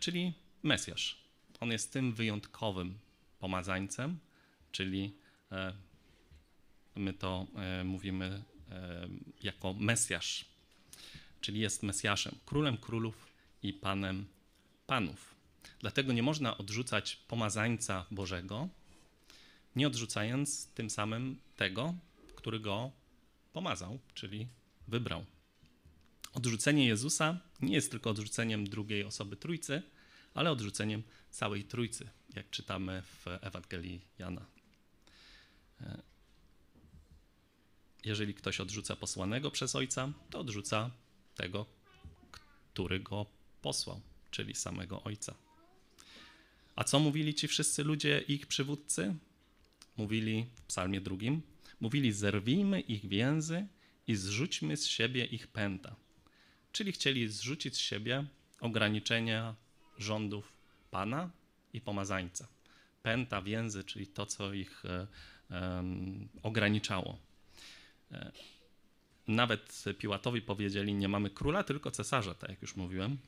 czyli 0.00 0.32
Mesjasz. 0.62 1.18
On 1.60 1.70
jest 1.72 1.92
tym 1.92 2.12
wyjątkowym 2.12 2.98
pomazańcem, 3.38 4.18
czyli 4.72 5.14
my 6.94 7.12
to 7.12 7.46
mówimy 7.84 8.42
jako 9.42 9.72
Mesjasz, 9.72 10.44
czyli 11.40 11.60
jest 11.60 11.82
Mesjaszem, 11.82 12.38
królem 12.46 12.76
królów 12.76 13.26
i 13.62 13.72
panem 13.72 14.26
panów. 14.86 15.34
Dlatego 15.80 16.12
nie 16.12 16.22
można 16.22 16.58
odrzucać 16.58 17.16
pomazańca 17.16 18.06
Bożego, 18.10 18.68
nie 19.78 19.86
odrzucając 19.86 20.66
tym 20.66 20.90
samym 20.90 21.38
tego, 21.56 21.94
który 22.34 22.60
go 22.60 22.90
pomazał, 23.52 23.98
czyli 24.14 24.48
wybrał. 24.88 25.24
Odrzucenie 26.32 26.86
Jezusa 26.86 27.40
nie 27.60 27.74
jest 27.74 27.90
tylko 27.90 28.10
odrzuceniem 28.10 28.68
drugiej 28.68 29.04
osoby 29.04 29.36
Trójcy, 29.36 29.82
ale 30.34 30.50
odrzuceniem 30.50 31.02
całej 31.30 31.64
Trójcy, 31.64 32.10
jak 32.34 32.50
czytamy 32.50 33.02
w 33.02 33.26
Ewangelii 33.40 34.00
Jana. 34.18 34.46
E, 35.80 36.02
Jeżeli 38.04 38.34
ktoś 38.34 38.60
odrzuca 38.60 38.96
posłanego 38.96 39.50
przez 39.50 39.76
Ojca, 39.76 40.12
to 40.30 40.40
odrzuca 40.40 40.90
tego, 41.34 41.66
który 42.72 43.00
go 43.00 43.26
posłał, 43.62 44.00
czyli 44.30 44.54
samego 44.54 45.02
Ojca. 45.02 45.34
A 46.76 46.84
co 46.84 46.98
mówili 46.98 47.34
ci 47.34 47.48
wszyscy 47.48 47.84
ludzie, 47.84 48.24
ich 48.28 48.46
przywódcy? 48.46 49.14
Mówili 49.98 50.46
w 50.54 50.62
psalmie 50.62 51.00
drugim, 51.00 51.42
mówili 51.80 52.12
zerwijmy 52.12 52.80
ich 52.80 53.08
więzy 53.08 53.66
i 54.06 54.16
zrzućmy 54.16 54.76
z 54.76 54.86
siebie 54.86 55.24
ich 55.24 55.46
pęta. 55.46 55.96
Czyli 56.72 56.92
chcieli 56.92 57.28
zrzucić 57.28 57.74
z 57.76 57.78
siebie 57.78 58.24
ograniczenia 58.60 59.54
rządów 59.98 60.52
Pana 60.90 61.30
i 61.72 61.80
pomazańca. 61.80 62.48
Pęta, 63.02 63.42
więzy, 63.42 63.84
czyli 63.84 64.06
to, 64.06 64.26
co 64.26 64.52
ich 64.52 64.82
em, 65.50 66.28
ograniczało. 66.42 67.18
E, 68.12 68.32
Nawet 69.28 69.84
Piłatowi 69.98 70.42
powiedzieli, 70.42 70.94
nie 70.94 71.08
mamy 71.08 71.30
króla, 71.30 71.64
tylko 71.64 71.90
cesarza, 71.90 72.34
tak 72.34 72.50
jak 72.50 72.62
już 72.62 72.76
mówiłem. 72.76 73.18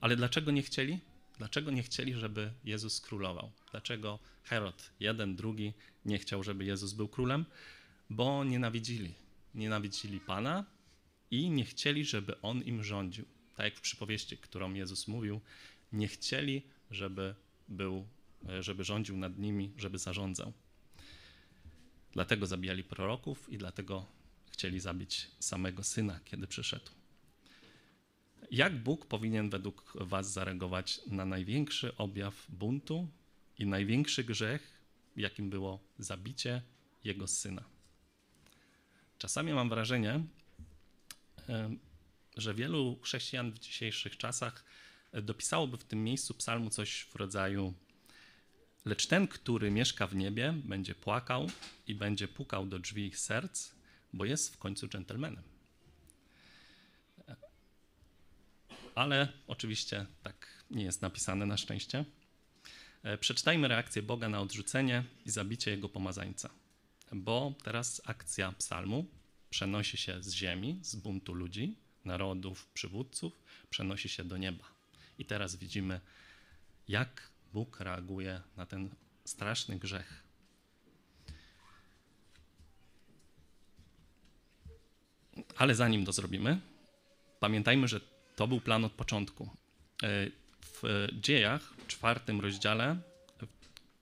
Ale 0.00 0.16
dlaczego 0.16 0.50
nie 0.50 0.62
chcieli? 0.62 0.98
Dlaczego 1.38 1.70
nie 1.70 1.82
chcieli, 1.82 2.14
żeby 2.14 2.52
Jezus 2.64 3.00
królował? 3.00 3.50
Dlaczego 3.70 4.18
Herod, 4.42 4.90
jeden, 5.00 5.36
drugi, 5.36 5.72
nie 6.04 6.18
chciał, 6.18 6.42
żeby 6.42 6.64
Jezus 6.64 6.92
był 6.92 7.08
królem? 7.08 7.44
Bo 8.10 8.44
nienawidzili. 8.44 9.14
Nienawidzili 9.54 10.20
Pana 10.20 10.64
i 11.30 11.50
nie 11.50 11.64
chcieli, 11.64 12.04
żeby 12.04 12.40
On 12.40 12.62
im 12.62 12.84
rządził. 12.84 13.24
Tak 13.56 13.64
jak 13.64 13.76
w 13.76 13.80
przypowieści, 13.80 14.38
którą 14.38 14.74
Jezus 14.74 15.08
mówił, 15.08 15.40
nie 15.92 16.08
chcieli, 16.08 16.62
żeby 16.90 17.34
był, 17.68 18.06
e, 18.48 18.62
żeby 18.62 18.84
rządził 18.84 19.16
nad 19.16 19.38
nimi, 19.38 19.72
żeby 19.76 19.98
zarządzał. 19.98 20.52
Dlatego 22.12 22.46
zabijali 22.46 22.84
proroków 22.84 23.48
i 23.52 23.58
dlatego 23.58 24.06
chcieli 24.50 24.80
zabić 24.80 25.26
samego 25.38 25.84
syna, 25.84 26.20
kiedy 26.24 26.46
przyszedł. 26.46 26.97
Jak 28.50 28.82
Bóg 28.82 29.06
powinien 29.06 29.50
według 29.50 29.92
Was 30.00 30.32
zareagować 30.32 31.00
na 31.06 31.24
największy 31.24 31.96
objaw 31.96 32.46
buntu 32.48 33.08
i 33.58 33.66
największy 33.66 34.24
grzech, 34.24 34.80
jakim 35.16 35.50
było 35.50 35.80
zabicie 35.98 36.62
Jego 37.04 37.26
syna? 37.26 37.64
Czasami 39.18 39.52
mam 39.52 39.68
wrażenie, 39.68 40.24
że 42.36 42.54
wielu 42.54 42.98
chrześcijan 43.02 43.52
w 43.52 43.58
dzisiejszych 43.58 44.16
czasach 44.16 44.64
dopisałoby 45.12 45.76
w 45.76 45.84
tym 45.84 46.04
miejscu 46.04 46.34
psalmu 46.34 46.70
coś 46.70 47.00
w 47.00 47.16
rodzaju 47.16 47.74
Lecz 48.84 49.06
ten, 49.06 49.28
który 49.28 49.70
mieszka 49.70 50.06
w 50.06 50.16
niebie, 50.16 50.54
będzie 50.64 50.94
płakał 50.94 51.50
i 51.86 51.94
będzie 51.94 52.28
pukał 52.28 52.66
do 52.66 52.78
drzwi 52.78 53.06
ich 53.06 53.18
serc, 53.18 53.70
bo 54.12 54.24
jest 54.24 54.54
w 54.54 54.58
końcu 54.58 54.88
dżentelmenem. 54.88 55.57
Ale 58.98 59.28
oczywiście 59.46 60.06
tak 60.22 60.64
nie 60.70 60.84
jest 60.84 61.02
napisane 61.02 61.46
na 61.46 61.56
szczęście. 61.56 62.04
E, 63.02 63.18
Przeczytajmy 63.18 63.68
reakcję 63.68 64.02
Boga 64.02 64.28
na 64.28 64.40
odrzucenie 64.40 65.04
i 65.26 65.30
zabicie 65.30 65.70
jego 65.70 65.88
pomazańca. 65.88 66.50
Bo 67.12 67.54
teraz 67.62 68.02
akcja 68.04 68.52
psalmu 68.52 69.06
przenosi 69.50 69.96
się 69.96 70.22
z 70.22 70.32
ziemi, 70.32 70.80
z 70.82 70.96
buntu 70.96 71.34
ludzi, 71.34 71.76
narodów, 72.04 72.66
przywódców, 72.66 73.42
przenosi 73.70 74.08
się 74.08 74.24
do 74.24 74.36
nieba. 74.36 74.64
I 75.18 75.24
teraz 75.24 75.56
widzimy, 75.56 76.00
jak 76.88 77.30
Bóg 77.52 77.80
reaguje 77.80 78.40
na 78.56 78.66
ten 78.66 78.90
straszny 79.24 79.78
grzech. 79.78 80.22
Ale 85.56 85.74
zanim 85.74 86.04
to 86.04 86.12
zrobimy, 86.12 86.60
pamiętajmy, 87.40 87.88
że 87.88 88.17
to 88.38 88.48
był 88.48 88.60
plan 88.60 88.84
od 88.84 88.92
początku. 88.92 89.50
E, 90.02 90.08
w 90.62 91.08
dziejach, 91.12 91.74
czwartym 91.86 92.40
rozdziale, 92.40 92.96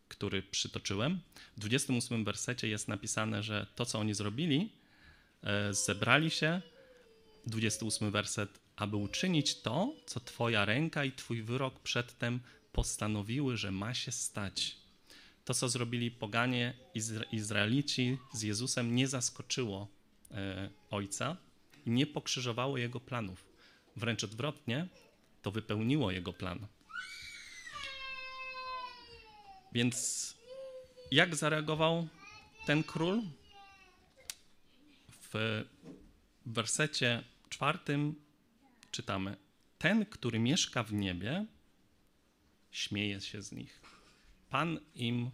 który 0.09 0.43
przytoczyłem, 0.43 1.21
w 1.57 1.61
28 1.61 2.25
wersecie 2.25 2.69
jest 2.69 2.89
napisane, 2.89 3.43
że 3.43 3.67
to, 3.75 3.87
co 3.87 3.99
oni 3.99 4.15
zrobili, 4.15 4.73
e, 5.43 5.75
zebrali 5.75 6.31
się, 6.31 6.63
28 7.47 8.11
werset, 8.11 8.61
aby 8.77 8.97
uczynić 8.97 9.61
to, 9.61 9.93
co 10.07 10.21
Twoja 10.21 10.65
ręka 10.65 11.05
i 11.05 11.13
Twój 11.13 11.43
wyrok 11.43 11.81
przedtem 11.81 12.41
postanowiły, 12.73 13.57
że 13.57 13.71
ma 13.71 13.95
się 13.95 14.13
stać. 14.13 14.77
To, 15.45 15.55
co 15.55 15.69
zrobili 15.69 16.11
poganie 16.11 16.75
Izraelici 17.33 18.19
z 18.33 18.43
Jezusem, 18.43 18.95
nie 18.95 19.09
zaskoczyło 19.09 19.89
e, 20.31 20.71
Ojca 20.91 21.37
i 21.87 21.91
nie 21.91 22.07
pokrzyżowało 22.07 22.79
Jego 22.79 23.01
planów. 23.01 23.56
Wręcz 23.97 24.25
odwrotnie, 24.25 24.87
to 25.43 25.51
wypełniło 25.51 26.11
Jego 26.11 26.33
plan. 26.33 26.67
Więc 29.73 30.35
jak 31.11 31.37
zareagował 31.37 32.09
ten 32.67 32.83
król? 32.83 33.23
W 35.33 35.65
wersecie 36.47 37.23
czwartym 37.49 38.15
czytamy: 38.91 39.37
Ten, 39.79 40.07
który 40.07 40.39
mieszka 40.39 40.83
w 40.83 40.93
niebie, 40.93 41.47
śmieje 42.71 43.21
się 43.21 43.43
z 43.43 43.53
nich. 43.53 43.81
Pan 44.51 44.81
im 44.95 45.31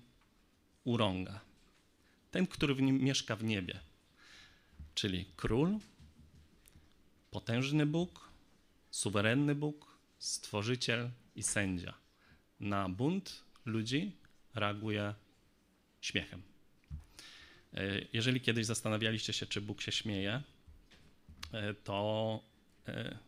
urąga. 0.84 1.40
Ten, 2.30 2.46
który 2.46 2.74
w 2.74 2.82
nim 2.82 3.00
mieszka 3.00 3.36
w 3.36 3.44
niebie, 3.44 3.80
czyli 4.94 5.26
król, 5.36 5.78
potężny 7.30 7.86
Bóg, 7.86 8.31
suwerenny 8.92 9.54
Bóg, 9.54 9.96
stworzyciel 10.18 11.10
i 11.36 11.42
sędzia. 11.42 11.94
Na 12.60 12.88
bunt 12.88 13.44
ludzi 13.66 14.12
reaguje 14.54 15.14
śmiechem. 16.00 16.42
E, 17.74 18.06
jeżeli 18.12 18.40
kiedyś 18.40 18.66
zastanawialiście 18.66 19.32
się, 19.32 19.46
czy 19.46 19.60
Bóg 19.60 19.82
się 19.82 19.92
śmieje, 19.92 20.42
e, 21.52 21.74
to 21.74 22.40
e, 22.88 23.18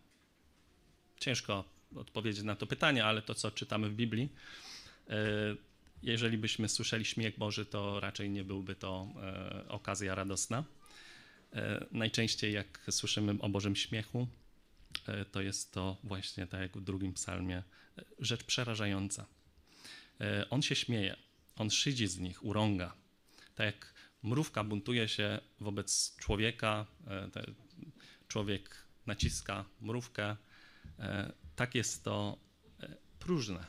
ciężko 1.16 1.64
odpowiedzieć 1.96 2.44
na 2.44 2.56
to 2.56 2.66
pytanie, 2.66 3.04
ale 3.04 3.22
to, 3.22 3.34
co 3.34 3.50
czytamy 3.50 3.88
w 3.88 3.94
Biblii, 3.94 4.28
jeżeli 6.02 6.38
byśmy 6.38 6.68
słyszeli 6.68 7.04
śmiech 7.04 7.38
Boży, 7.38 7.66
to 7.66 8.00
raczej 8.00 8.30
nie 8.30 8.44
byłby 8.44 8.74
to 8.74 9.08
okazja 9.68 10.14
radosna. 10.14 10.64
Najczęściej, 11.92 12.52
jak 12.52 12.80
słyszymy 12.90 13.34
o 13.40 13.48
Bożym 13.48 13.76
śmiechu, 13.76 14.26
to 15.32 15.42
jest 15.42 15.72
to 15.72 15.96
właśnie, 16.04 16.46
tak 16.46 16.60
jak 16.60 16.76
w 16.76 16.80
drugim 16.80 17.12
psalmie, 17.12 17.62
rzecz 18.18 18.44
przerażająca. 18.44 19.26
On 20.50 20.62
się 20.62 20.76
śmieje, 20.76 21.16
on 21.56 21.70
szydzi 21.70 22.06
z 22.06 22.18
nich, 22.18 22.44
urąga. 22.44 22.94
Tak 23.54 23.66
jak 23.66 23.94
mrówka 24.22 24.64
buntuje 24.64 25.08
się 25.08 25.40
wobec 25.60 26.16
człowieka, 26.16 26.86
e, 27.06 27.30
człowiek 28.28 28.84
naciska 29.06 29.64
mrówkę, 29.80 30.36
e, 30.98 31.32
tak 31.56 31.74
jest 31.74 32.04
to 32.04 32.38
e, 32.80 32.96
próżne. 33.18 33.66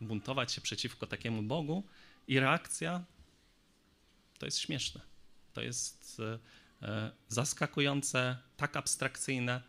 Buntować 0.00 0.52
się 0.52 0.60
przeciwko 0.60 1.06
takiemu 1.06 1.42
Bogu 1.42 1.84
i 2.28 2.40
reakcja 2.40 3.04
to 4.38 4.46
jest 4.46 4.58
śmieszne. 4.58 5.00
To 5.52 5.62
jest 5.62 6.22
zaskakujące, 7.28 8.36
tak 8.56 8.76
abstrakcyjne, 8.76 9.62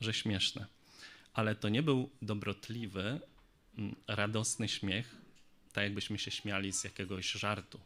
że 0.00 0.14
śmieszne. 0.14 0.66
Ale 1.34 1.54
to 1.54 1.68
nie 1.68 1.82
był 1.82 2.10
dobrotliwy, 2.22 3.20
radosny 4.08 4.68
śmiech, 4.68 5.16
tak 5.72 5.84
jakbyśmy 5.84 6.18
się 6.18 6.30
śmiali 6.30 6.72
z 6.72 6.84
jakiegoś 6.84 7.32
żartu 7.32 7.80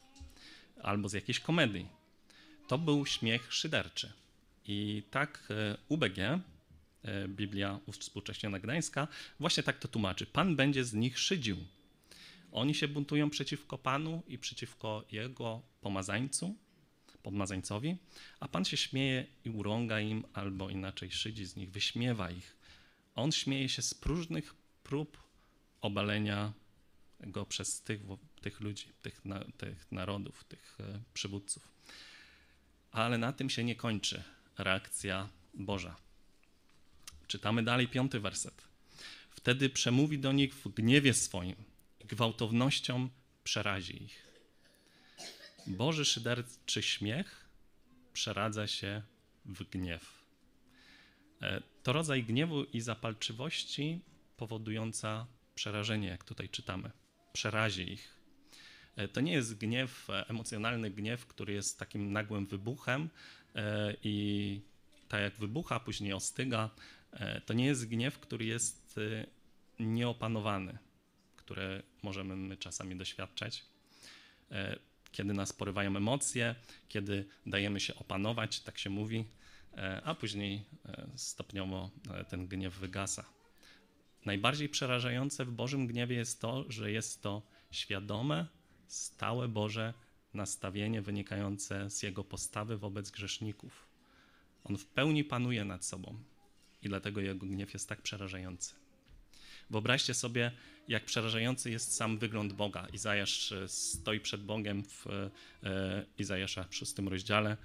albo 0.82 1.08
z 1.08 1.12
jakiejś 1.12 1.40
komedii. 1.40 1.86
To 2.68 2.78
był 2.78 3.06
śmiech 3.06 3.52
szyderczy. 3.52 4.12
I 4.66 5.02
tak 5.10 5.48
e, 5.50 5.76
UBG, 5.88 6.18
e, 6.18 6.40
Biblia 7.28 7.78
Uwspółcześniona 7.86 8.58
Gdańska, 8.58 9.08
właśnie 9.40 9.62
tak 9.62 9.78
to 9.78 9.88
tłumaczy. 9.88 10.26
Pan 10.26 10.56
będzie 10.56 10.84
z 10.84 10.94
nich 10.94 11.18
szydził. 11.18 11.56
Oni 12.52 12.74
się 12.74 12.88
buntują 12.88 13.30
przeciwko 13.30 13.78
Panu 13.78 14.22
i 14.28 14.38
przeciwko 14.38 15.04
Jego 15.12 15.62
pomazańcu, 15.80 16.56
pomazańcowi, 17.22 17.96
a 18.40 18.48
Pan 18.48 18.64
się 18.64 18.76
śmieje 18.76 19.26
i 19.44 19.50
urąga 19.50 20.00
im, 20.00 20.24
albo 20.33 20.70
inaczej 20.70 21.11
szydzi 21.11 21.46
z 21.46 21.56
nich, 21.56 21.70
wyśmiewa 21.70 22.30
ich. 22.30 22.56
On 23.14 23.33
śmieje 23.33 23.68
się 23.68 23.83
z 23.83 23.94
próżnych 23.94 24.54
prób 24.83 25.16
obalenia 25.80 26.52
go 27.20 27.46
przez 27.46 27.83
tych, 27.83 28.00
tych 28.40 28.61
ludzi, 28.61 28.87
tych, 29.02 29.24
na, 29.24 29.44
tych 29.44 29.92
narodów, 29.92 30.44
tych 30.44 30.78
e, 30.80 31.00
przywódców. 31.14 31.68
Ale 32.92 33.18
na 33.18 33.33
tym 33.33 33.50
się 33.50 33.64
nie 33.64 33.76
kończy 33.76 34.22
reakcja 34.59 35.28
Boża. 35.54 35.96
Czytamy 37.26 37.62
dalej 37.62 37.88
piąty 37.88 38.20
werset. 38.20 38.64
Wtedy 39.30 39.70
przemówi 39.70 40.18
do 40.18 40.33
nich 40.33 40.54
w 40.54 40.68
gniewie 40.68 41.14
swoim 41.14 41.56
gwałtownością 42.04 43.09
przerazi 43.44 44.02
ich. 44.02 44.29
Boży 45.66 46.04
szyderczy 46.04 46.82
śmiech 46.82 47.48
przeradza 48.12 48.66
się 48.66 49.02
w 49.44 49.70
gniew. 49.70 50.24
E, 51.42 51.62
to 51.82 51.92
rodzaj 51.92 52.24
gniewu 52.24 52.64
i 52.64 52.80
zapalczywości 52.80 54.00
powodująca 54.36 55.26
przerażenie, 55.54 56.08
jak 56.08 56.24
tutaj 56.24 56.48
czytamy 56.48 56.90
przerazi 57.32 57.92
ich. 57.92 58.16
E, 58.96 59.08
to 59.08 59.20
nie 59.20 59.32
jest 59.32 59.58
gniew, 59.58 60.10
e, 60.10 60.28
emocjonalny 60.28 60.90
gniew, 60.90 61.26
który 61.26 61.52
jest 61.52 61.78
takim 61.78 62.12
nagłym 62.12 62.46
wybuchem 62.46 63.10
i 64.04 64.60
tak 65.08 65.20
jak 65.20 65.34
wybucha, 65.34 65.80
później 65.80 66.12
ostyga. 66.12 66.70
To 67.46 67.54
nie 67.54 67.66
jest 67.66 67.88
gniew, 67.88 68.18
który 68.18 68.44
jest 68.44 69.00
nieopanowany, 69.78 70.78
które 71.36 71.82
możemy 72.02 72.36
my 72.36 72.56
czasami 72.56 72.96
doświadczać. 72.96 73.64
Kiedy 75.12 75.34
nas 75.34 75.52
porywają 75.52 75.96
emocje, 75.96 76.54
kiedy 76.88 77.28
dajemy 77.46 77.80
się 77.80 77.94
opanować, 77.94 78.60
tak 78.60 78.78
się 78.78 78.90
mówi, 78.90 79.24
a 80.04 80.14
później 80.14 80.64
stopniowo 81.16 81.90
ten 82.28 82.46
gniew 82.46 82.78
wygasa. 82.78 83.24
Najbardziej 84.24 84.68
przerażające 84.68 85.44
w 85.44 85.52
Bożym 85.52 85.86
gniewie 85.86 86.16
jest 86.16 86.40
to, 86.40 86.64
że 86.68 86.92
jest 86.92 87.22
to 87.22 87.42
świadome, 87.70 88.46
stałe 88.86 89.48
Boże 89.48 89.94
nastawienie 90.34 91.02
wynikające 91.02 91.90
z 91.90 92.02
Jego 92.02 92.24
postawy 92.24 92.76
wobec 92.76 93.10
grzeszników. 93.10 93.86
On 94.64 94.78
w 94.78 94.86
pełni 94.86 95.24
panuje 95.24 95.64
nad 95.64 95.84
sobą 95.84 96.18
i 96.82 96.88
dlatego 96.88 97.20
Jego 97.20 97.46
gniew 97.46 97.72
jest 97.72 97.88
tak 97.88 98.02
przerażający. 98.02 98.74
Wyobraźcie 99.70 100.14
sobie, 100.14 100.52
jak 100.90 101.05
przerażający 101.05 101.70
jest 101.70 101.94
sam 101.94 102.18
wygląd 102.18 102.53
Boga. 102.53 102.87
Izajasz 102.92 103.53
e, 103.53 103.68
stoi 103.68 104.20
przed 104.20 104.44
Bogiem 104.44 104.85
w 104.85 105.07
e, 105.07 105.31
Izajasza 106.18 106.64
w 106.64 106.74
szóstym 106.74 107.09
rozdziale 107.09 107.57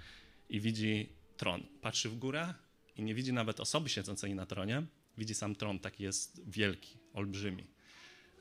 i 0.50 0.60
widzi 0.60 1.10
tron. 1.38 1.64
Patrzy 1.82 2.10
w 2.10 2.18
górę 2.18 2.54
i 2.98 3.04
nie 3.04 3.16
widzi 3.16 3.34
nawet 3.34 3.60
osoby 3.60 3.90
siedzącej 3.90 4.36
na 4.36 4.46
tronie, 4.46 4.84
widzi 5.18 5.34
sam 5.36 5.56
tron, 5.56 5.80
taki 5.80 6.04
jest 6.04 6.50
wielki, 6.50 6.98
olbrzymi. 7.14 7.68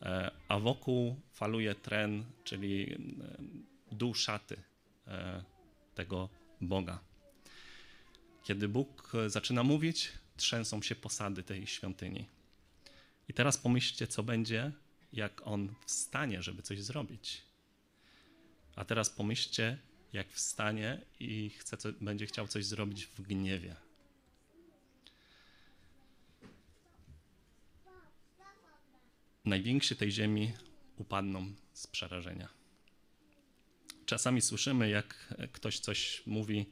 E, 0.02 0.30
a 0.48 0.58
wokół 0.58 1.20
faluje 1.32 1.74
tren, 1.74 2.24
czyli 2.44 2.92
e, 2.92 2.96
dół 3.92 4.14
szaty 4.14 4.56
e, 5.06 5.44
tego 5.94 6.28
Boga. 6.60 6.98
Kiedy 8.42 8.68
Bóg 8.68 9.12
zaczyna 9.26 9.62
mówić, 9.62 10.12
trzęsą 10.36 10.82
się 10.82 10.94
posady 10.94 11.42
tej 11.42 11.66
świątyni. 11.66 12.33
I 13.28 13.34
teraz 13.34 13.58
pomyślcie, 13.58 14.06
co 14.06 14.22
będzie, 14.22 14.72
jak 15.12 15.46
on 15.46 15.74
wstanie, 15.86 16.42
żeby 16.42 16.62
coś 16.62 16.80
zrobić. 16.80 17.42
A 18.76 18.84
teraz 18.84 19.10
pomyślcie, 19.10 19.78
jak 20.12 20.32
wstanie 20.32 21.00
i 21.20 21.50
chce, 21.50 21.92
będzie 22.00 22.26
chciał 22.26 22.48
coś 22.48 22.64
zrobić 22.64 23.06
w 23.06 23.22
gniewie. 23.22 23.76
najwięksi 29.44 29.96
tej 29.96 30.12
ziemi 30.12 30.52
upadną 30.96 31.54
z 31.72 31.86
przerażenia. 31.86 32.48
Czasami 34.06 34.40
słyszymy, 34.40 34.88
jak 34.88 35.34
ktoś 35.52 35.78
coś 35.78 36.22
mówi, 36.26 36.66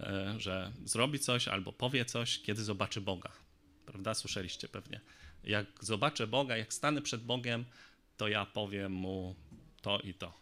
e, 0.00 0.34
że 0.38 0.72
zrobi 0.84 1.18
coś 1.18 1.48
albo 1.48 1.72
powie 1.72 2.04
coś, 2.04 2.42
kiedy 2.42 2.64
zobaczy 2.64 3.00
Boga. 3.00 3.32
Prawda? 3.86 4.14
Słyszeliście 4.14 4.68
pewnie. 4.68 5.00
Jak 5.44 5.66
zobaczę 5.80 6.26
Boga, 6.26 6.56
jak 6.56 6.72
stanę 6.72 7.02
przed 7.02 7.24
Bogiem, 7.24 7.64
to 8.16 8.28
ja 8.28 8.46
powiem 8.46 8.92
mu 8.92 9.34
to 9.82 10.00
i 10.00 10.14
to. 10.14 10.32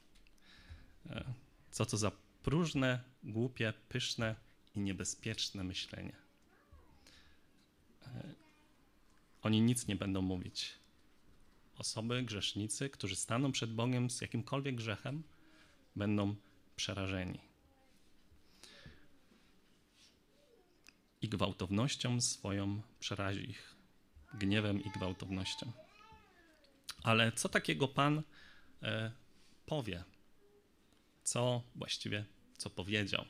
E, 1.11 1.25
co 1.71 1.87
to 1.87 1.97
za 1.97 2.13
próżne, 2.43 3.01
głupie, 3.25 3.73
pyszne 3.89 4.35
i 4.75 4.81
niebezpieczne 4.81 5.65
myślenie. 5.65 6.29
oni 9.43 9.61
nic 9.61 9.87
nie 9.87 9.97
będą 9.97 10.23
mówić. 10.23 10.73
Osoby, 11.79 12.23
grzesznicy, 12.23 12.91
którzy 12.91 13.17
staną 13.17 13.53
przed 13.53 13.73
Bogiem 13.73 14.11
z 14.11 14.21
jakimkolwiek 14.21 14.75
grzechem, 14.75 15.23
będą 15.97 16.37
przerażeni. 16.77 17.41
I 21.23 21.29
gwałtownością 21.29 22.21
swoją 22.21 22.83
przerazi 23.01 23.51
ich. 23.51 23.78
Gniewem 24.35 24.85
i 24.85 24.91
gwałtownością. 24.91 25.73
Ale 27.03 27.33
co 27.33 27.49
takiego 27.49 27.89
Pan 27.89 28.23
e, 28.83 29.13
powie? 29.67 30.05
Co 31.23 31.63
właściwie, 31.75 32.25
co 32.57 32.71
powiedział 32.71 33.25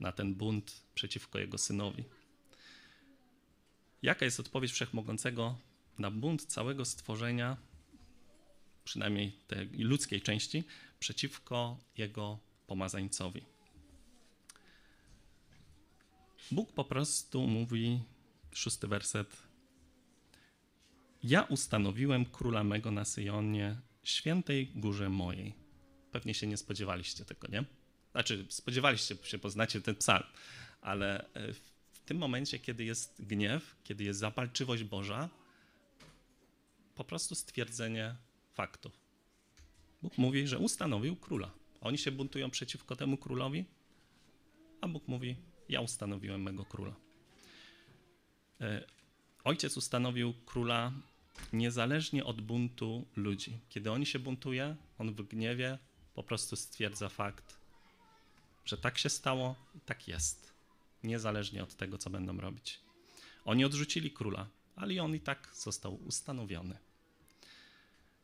na 0.00 0.12
ten 0.12 0.34
bunt 0.34 0.82
przeciwko 0.94 1.38
jego 1.38 1.58
synowi? 1.58 2.04
Jaka 4.02 4.24
jest 4.24 4.40
odpowiedź 4.40 4.72
wszechmogącego 4.72 5.58
na 5.98 6.10
bunt 6.10 6.44
całego 6.44 6.84
stworzenia, 6.84 7.56
przynajmniej 8.84 9.32
tej 9.46 9.68
ludzkiej 9.68 10.22
części, 10.22 10.64
przeciwko 10.98 11.78
jego 11.96 12.38
pomazańcowi? 12.66 13.42
Bóg 16.50 16.72
po 16.72 16.84
prostu 16.84 17.46
mówi, 17.46 18.00
szósty 18.52 18.88
werset, 18.88 19.51
ja 21.22 21.42
ustanowiłem 21.42 22.24
króla 22.24 22.64
mego 22.64 22.90
na 22.90 23.04
Syjonie, 23.04 23.76
świętej 24.02 24.66
górze 24.66 25.08
mojej. 25.08 25.54
Pewnie 26.12 26.34
się 26.34 26.46
nie 26.46 26.56
spodziewaliście 26.56 27.24
tego, 27.24 27.48
nie? 27.48 27.64
Znaczy, 28.12 28.46
spodziewaliście 28.48 29.16
się, 29.22 29.38
poznacie 29.38 29.80
ten 29.80 29.94
psalm, 29.94 30.24
ale 30.80 31.32
e, 31.34 31.52
w 31.92 32.00
tym 32.04 32.16
momencie, 32.16 32.58
kiedy 32.58 32.84
jest 32.84 33.24
gniew, 33.26 33.76
kiedy 33.84 34.04
jest 34.04 34.20
zapalczywość 34.20 34.84
Boża, 34.84 35.28
po 36.94 37.04
prostu 37.04 37.34
stwierdzenie 37.34 38.16
faktów. 38.54 39.00
Bóg 40.02 40.18
mówi, 40.18 40.46
że 40.46 40.58
ustanowił 40.58 41.16
króla. 41.16 41.50
Oni 41.80 41.98
się 41.98 42.10
buntują 42.10 42.50
przeciwko 42.50 42.96
temu 42.96 43.16
królowi, 43.16 43.64
a 44.80 44.88
Bóg 44.88 45.08
mówi: 45.08 45.36
Ja 45.68 45.80
ustanowiłem 45.80 46.42
mego 46.42 46.64
króla. 46.64 46.94
E, 48.60 48.84
ojciec 49.44 49.76
ustanowił 49.76 50.34
króla 50.46 50.92
niezależnie 51.52 52.24
od 52.24 52.40
buntu 52.40 53.06
ludzi. 53.16 53.58
Kiedy 53.68 53.90
oni 53.90 54.06
się 54.06 54.18
buntuje, 54.18 54.76
on 54.98 55.14
w 55.14 55.22
gniewie 55.22 55.78
po 56.14 56.22
prostu 56.22 56.56
stwierdza 56.56 57.08
fakt, 57.08 57.56
że 58.64 58.76
tak 58.78 58.98
się 58.98 59.08
stało 59.08 59.54
i 59.74 59.80
tak 59.80 60.08
jest, 60.08 60.52
niezależnie 61.04 61.62
od 61.62 61.74
tego, 61.74 61.98
co 61.98 62.10
będą 62.10 62.40
robić. 62.40 62.80
Oni 63.44 63.64
odrzucili 63.64 64.10
króla, 64.10 64.46
ale 64.76 65.02
on 65.02 65.14
i 65.14 65.20
tak 65.20 65.50
został 65.54 65.94
ustanowiony. 65.94 66.78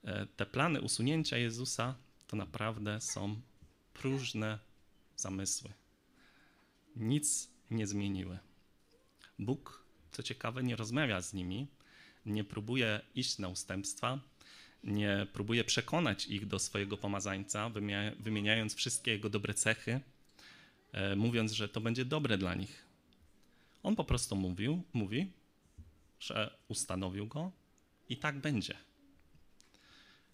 E, 0.05 0.27
te 0.27 0.47
plany 0.47 0.81
usunięcia 0.81 1.37
Jezusa 1.37 1.95
to 2.27 2.37
naprawdę 2.37 3.01
są 3.01 3.41
próżne 3.95 4.59
zamysły. 5.17 5.71
Nic 6.97 7.49
nie 7.71 7.87
zmieniły. 7.87 8.39
Bóg, 9.39 9.85
co 10.13 10.23
ciekawe, 10.23 10.63
nie 10.63 10.77
rozmawia 10.77 11.21
z 11.21 11.35
nimi, 11.35 11.67
nie 12.27 12.45
próbuje 12.45 13.01
iść 13.15 13.39
na 13.39 13.49
ustępstwa, 13.49 14.21
nie 14.85 15.27
próbuje 15.33 15.65
przekonać 15.65 16.27
ich 16.27 16.47
do 16.47 16.59
swojego 16.59 16.97
pomazańca, 16.97 17.71
wymieniając 18.21 18.75
wszystkie 18.75 19.11
jego 19.11 19.31
dobre 19.31 19.55
cechy, 19.55 20.01
e, 20.93 21.17
mówiąc, 21.17 21.53
że 21.53 21.69
to 21.69 21.81
będzie 21.81 22.05
dobre 22.05 22.39
dla 22.39 22.55
nich. 22.55 22.87
On 23.83 23.97
po 23.97 24.05
prostu 24.05 24.37
mówił, 24.37 24.83
mówi, 24.93 25.33
że 26.21 26.59
ustanowił 26.69 27.27
go 27.27 27.53
i 28.09 28.17
tak 28.17 28.39
będzie. 28.41 28.75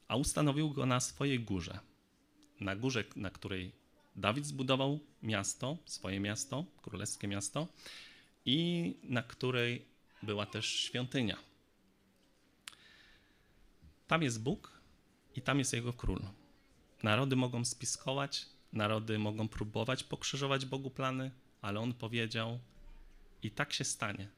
A 0.09 0.17
ustanowił 0.17 0.71
go 0.71 0.87
na 0.87 1.01
swojej 1.01 1.41
górze. 1.41 1.79
Na 2.61 2.77
górze, 2.77 3.05
na 3.17 3.31
której 3.31 3.73
Dawid 4.17 4.47
zbudował 4.47 5.01
miasto, 5.23 5.79
swoje 5.85 6.21
miasto, 6.21 6.65
królewskie 6.83 7.29
miasto, 7.29 7.69
i 8.47 8.95
na 9.03 9.23
której 9.23 9.85
była 10.23 10.47
też 10.47 10.67
świątynia. 10.67 11.37
Tam 14.07 14.23
jest 14.23 14.43
Bóg 14.43 14.81
i 15.37 15.43
tam 15.43 15.59
jest 15.59 15.73
Jego 15.73 15.93
król. 15.93 16.23
Narody 17.03 17.37
mogą 17.37 17.65
spiskować, 17.65 18.47
narody 18.73 19.19
mogą 19.19 19.49
próbować 19.49 20.05
pokrzyżować 20.05 20.67
Bogu 20.67 20.91
plany, 20.91 21.31
ale 21.63 21.81
On 21.81 21.95
powiedział 21.95 22.59
i 23.43 23.51
tak 23.51 23.73
się 23.73 23.85
stanie. 23.85 24.29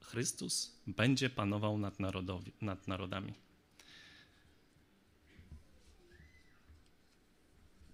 Chrystus 0.00 0.80
będzie 0.86 1.30
panował 1.30 1.78
nad, 1.78 2.00
narodowi, 2.00 2.52
nad 2.60 2.88
narodami. 2.88 3.34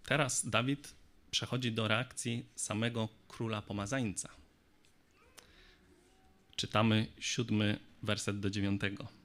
Teraz 0.04 0.48
Dawid 0.48 0.94
przechodzi 1.30 1.72
do 1.72 1.88
reakcji 1.88 2.46
samego 2.54 3.08
króla 3.28 3.62
pomazańca. 3.62 4.28
Czytamy 6.56 7.06
siódmy 7.18 7.80
werset 8.02 8.40
do 8.40 8.50
dziewiątego. 8.50 9.21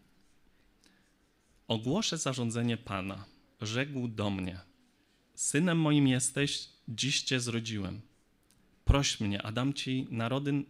Ogłoszę 1.68 2.18
zarządzenie 2.18 2.78
Pana. 2.78 3.26
Rzekł 3.62 4.08
do 4.08 4.30
mnie: 4.30 4.60
Synem 5.36 5.80
moim 5.80 6.08
jesteś, 6.08 6.70
dziś 6.88 7.22
cię 7.22 7.40
zrodziłem. 7.40 8.02
Proś 8.86 9.20
mnie, 9.20 9.42
a 9.42 9.52
dam 9.52 9.74
ci 9.74 10.08
narody 10.12 10.64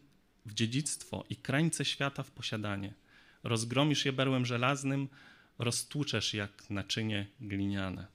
w 0.45 0.53
dziedzictwo 0.53 1.25
i 1.29 1.35
krańce 1.35 1.85
świata 1.85 2.23
w 2.23 2.31
posiadanie. 2.31 2.93
Rozgromisz 3.43 4.05
je 4.05 4.13
berłem 4.13 4.45
żelaznym, 4.45 5.07
roztłuczesz 5.59 6.33
jak 6.33 6.69
naczynie 6.69 7.27
gliniane. 7.41 8.07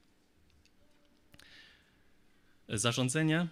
Zarządzenie 2.69 3.49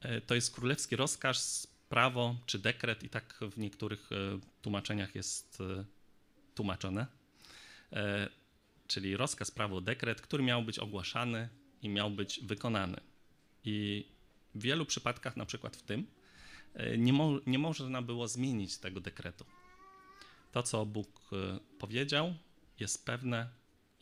e, 0.00 0.20
to 0.20 0.34
jest 0.34 0.54
królewski 0.54 0.96
rozkaz, 0.96 1.66
prawo 1.88 2.36
czy 2.46 2.58
dekret, 2.58 3.02
i 3.02 3.08
tak 3.08 3.40
w 3.52 3.58
niektórych 3.58 4.12
e, 4.12 4.40
tłumaczeniach 4.62 5.14
jest 5.14 5.58
e, 5.60 5.84
tłumaczone 6.54 7.06
czyli 8.86 9.16
rozkaz, 9.16 9.50
prawo, 9.50 9.80
dekret, 9.80 10.20
który 10.20 10.42
miał 10.42 10.62
być 10.62 10.78
ogłaszany 10.78 11.48
i 11.82 11.88
miał 11.88 12.10
być 12.10 12.40
wykonany. 12.42 13.00
I 13.64 14.06
w 14.54 14.62
wielu 14.62 14.86
przypadkach, 14.86 15.36
na 15.36 15.46
przykład 15.46 15.76
w 15.76 15.82
tym, 15.82 16.06
e, 16.74 16.98
nie, 16.98 17.12
mo 17.12 17.40
nie 17.46 17.58
można 17.58 18.02
było 18.02 18.28
zmienić 18.28 18.78
tego 18.78 19.00
dekretu. 19.00 19.44
To, 20.52 20.62
co 20.62 20.86
Bóg 20.86 21.20
e, 21.32 21.60
powiedział, 21.78 22.34
jest 22.80 23.06
pewne 23.06 23.48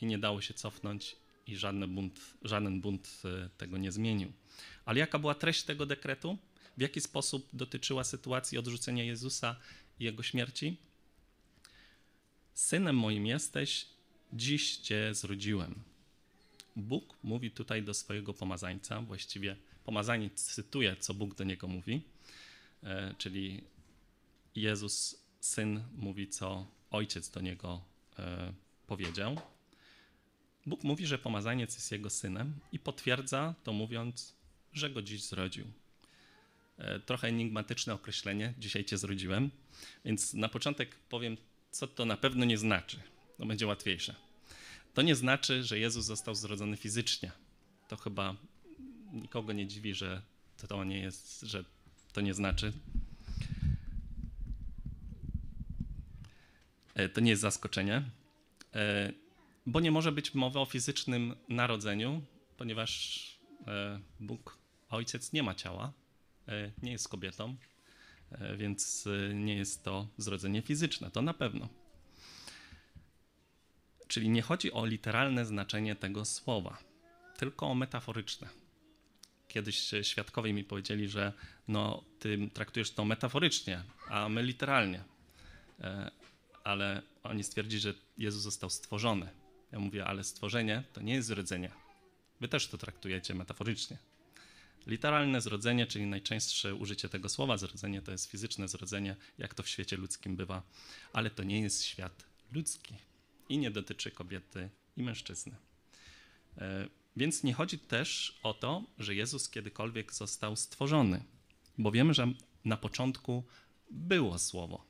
i 0.00 0.06
nie 0.06 0.18
dało 0.18 0.40
się 0.40 0.54
cofnąć, 0.54 1.16
i 1.46 1.56
żaden 1.56 1.94
bunt, 1.94 2.20
żaden 2.42 2.80
bunt 2.80 3.22
e, 3.24 3.48
tego 3.48 3.78
nie 3.78 3.92
zmienił. 3.92 4.32
Ale 4.84 4.98
jaka 4.98 5.18
była 5.18 5.34
treść 5.34 5.62
tego 5.62 5.86
dekretu? 5.86 6.38
W 6.76 6.80
jaki 6.80 7.00
sposób 7.00 7.48
dotyczyła 7.52 8.04
sytuacji 8.04 8.58
odrzucenia 8.58 9.04
Jezusa 9.04 9.56
i 10.00 10.04
jego 10.04 10.22
śmierci? 10.22 10.76
Synem 12.54 12.96
moim 12.96 13.26
jesteś, 13.26 13.86
Dziś 14.32 14.76
Cię 14.76 15.14
zrodziłem. 15.14 15.74
Bóg 16.76 17.16
mówi 17.22 17.50
tutaj 17.50 17.82
do 17.82 17.94
swojego 17.94 18.34
pomazańca, 18.34 19.00
właściwie 19.00 19.56
pomazaniec 19.84 20.44
cytuje, 20.44 20.96
co 20.96 21.14
Bóg 21.14 21.34
do 21.34 21.44
niego 21.44 21.68
mówi, 21.68 22.02
e, 22.82 23.14
czyli 23.18 23.64
Jezus, 24.54 25.24
syn, 25.40 25.84
mówi, 25.96 26.28
co 26.28 26.66
ojciec 26.90 27.30
do 27.30 27.40
niego 27.40 27.84
e, 28.18 28.52
powiedział. 28.86 29.40
Bóg 30.66 30.84
mówi, 30.84 31.06
że 31.06 31.18
pomazaniec 31.18 31.74
jest 31.74 31.92
jego 31.92 32.10
synem 32.10 32.54
i 32.72 32.78
potwierdza 32.78 33.54
to 33.64 33.72
mówiąc, 33.72 34.34
że 34.72 34.90
go 34.90 35.02
dziś 35.02 35.22
zrodził. 35.22 35.66
E, 36.78 37.00
trochę 37.00 37.28
enigmatyczne 37.28 37.94
określenie, 37.94 38.54
dzisiaj 38.58 38.84
cię 38.84 38.98
zrodziłem, 38.98 39.50
więc 40.04 40.34
na 40.34 40.48
początek 40.48 40.96
powiem, 41.08 41.36
co 41.70 41.86
to 41.86 42.04
na 42.04 42.16
pewno 42.16 42.44
nie 42.44 42.58
znaczy. 42.58 43.11
To 43.42 43.46
będzie 43.46 43.66
łatwiejsze. 43.66 44.14
To 44.94 45.02
nie 45.02 45.14
znaczy, 45.14 45.64
że 45.64 45.78
Jezus 45.78 46.04
został 46.04 46.34
zrodzony 46.34 46.76
fizycznie. 46.76 47.32
To 47.88 47.96
chyba 47.96 48.36
nikogo 49.12 49.52
nie 49.52 49.66
dziwi, 49.66 49.94
że 49.94 50.22
to 50.68 50.84
nie 50.84 50.98
jest, 51.00 51.40
że 51.40 51.64
to 52.12 52.20
nie 52.20 52.34
znaczy. 52.34 52.72
E, 56.94 57.08
to 57.08 57.20
nie 57.20 57.30
jest 57.30 57.42
zaskoczenie, 57.42 58.02
e, 58.74 59.12
bo 59.66 59.80
nie 59.80 59.90
może 59.90 60.12
być 60.12 60.34
mowy 60.34 60.58
o 60.58 60.66
fizycznym 60.66 61.36
narodzeniu, 61.48 62.22
ponieważ 62.56 63.22
e, 63.66 64.00
Bóg, 64.20 64.58
Ojciec 64.90 65.32
nie 65.32 65.42
ma 65.42 65.54
ciała, 65.54 65.92
nie 66.82 66.92
jest 66.92 67.08
kobietą, 67.08 67.56
więc 68.56 69.08
nie 69.34 69.54
jest 69.56 69.84
to 69.84 70.08
zrodzenie 70.18 70.62
fizyczne, 70.62 71.10
to 71.10 71.22
na 71.22 71.34
pewno. 71.34 71.81
Czyli 74.12 74.28
nie 74.28 74.42
chodzi 74.42 74.72
o 74.72 74.86
literalne 74.86 75.46
znaczenie 75.46 75.96
tego 75.96 76.24
słowa, 76.24 76.78
tylko 77.36 77.66
o 77.66 77.74
metaforyczne. 77.74 78.48
Kiedyś 79.48 79.90
świadkowie 80.02 80.52
mi 80.52 80.64
powiedzieli, 80.64 81.08
że 81.08 81.32
no, 81.68 82.04
ty 82.18 82.50
traktujesz 82.54 82.90
to 82.90 83.04
metaforycznie, 83.04 83.82
a 84.08 84.28
my 84.28 84.42
literalnie. 84.42 85.04
e, 85.80 86.10
ale 86.64 87.02
oni 87.22 87.44
stwierdzili, 87.44 87.80
że 87.80 87.94
Jezus 88.18 88.42
został 88.42 88.70
stworzony. 88.70 89.28
Ja 89.72 89.78
mówię, 89.78 90.04
ale 90.04 90.24
stworzenie 90.24 90.82
to 90.92 91.00
nie 91.02 91.14
jest 91.14 91.28
zrodzenie. 91.28 91.70
Wy 92.40 92.48
też 92.48 92.68
to 92.68 92.78
traktujecie 92.78 93.34
metaforycznie. 93.34 93.96
Literalne 94.86 95.40
zrodzenie, 95.40 95.86
czyli 95.86 96.06
najczęstsze 96.06 96.74
użycie 96.74 97.08
tego 97.08 97.28
słowa 97.28 97.56
zrodzenie, 97.56 98.02
to 98.02 98.12
jest 98.12 98.30
fizyczne 98.30 98.68
zrodzenie, 98.68 99.16
jak 99.38 99.54
to 99.54 99.62
w 99.62 99.68
świecie 99.68 99.96
ludzkim 99.96 100.36
bywa, 100.36 100.62
ale 101.12 101.30
to 101.30 101.42
nie 101.42 101.60
jest 101.60 101.84
świat 101.84 102.24
ludzki 102.52 103.11
i 103.52 103.58
nie 103.58 103.70
dotyczy 103.70 104.10
kobiety 104.10 104.70
i 104.96 105.02
mężczyzny. 105.02 105.56
E, 106.58 106.88
więc 107.16 107.42
nie 107.42 107.54
chodzi 107.54 107.78
też 107.78 108.38
o 108.42 108.54
to, 108.54 108.84
że 108.98 109.14
Jezus 109.14 109.48
kiedykolwiek 109.48 110.12
został 110.12 110.56
stworzony, 110.56 111.24
bo 111.78 111.90
wiemy, 111.90 112.14
że 112.14 112.32
na 112.64 112.76
początku 112.76 113.44
było 113.90 114.38
słowo, 114.38 114.84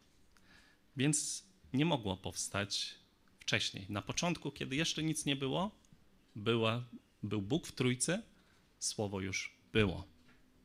więc 0.96 1.44
nie 1.72 1.85
mogło 1.85 2.16
powstać 2.16 2.94
wcześniej. 3.40 3.87
Na 3.88 4.03
początku, 4.03 4.51
kiedy 4.51 4.77
jeszcze 4.77 5.03
nic 5.03 5.25
nie 5.25 5.37
było, 5.37 5.70
była, 6.37 6.85
był 7.22 7.42
Bóg 7.42 7.66
w 7.66 7.72
trójcy, 7.72 8.22
słowo 8.79 9.20
już 9.20 9.57
było. 9.72 10.07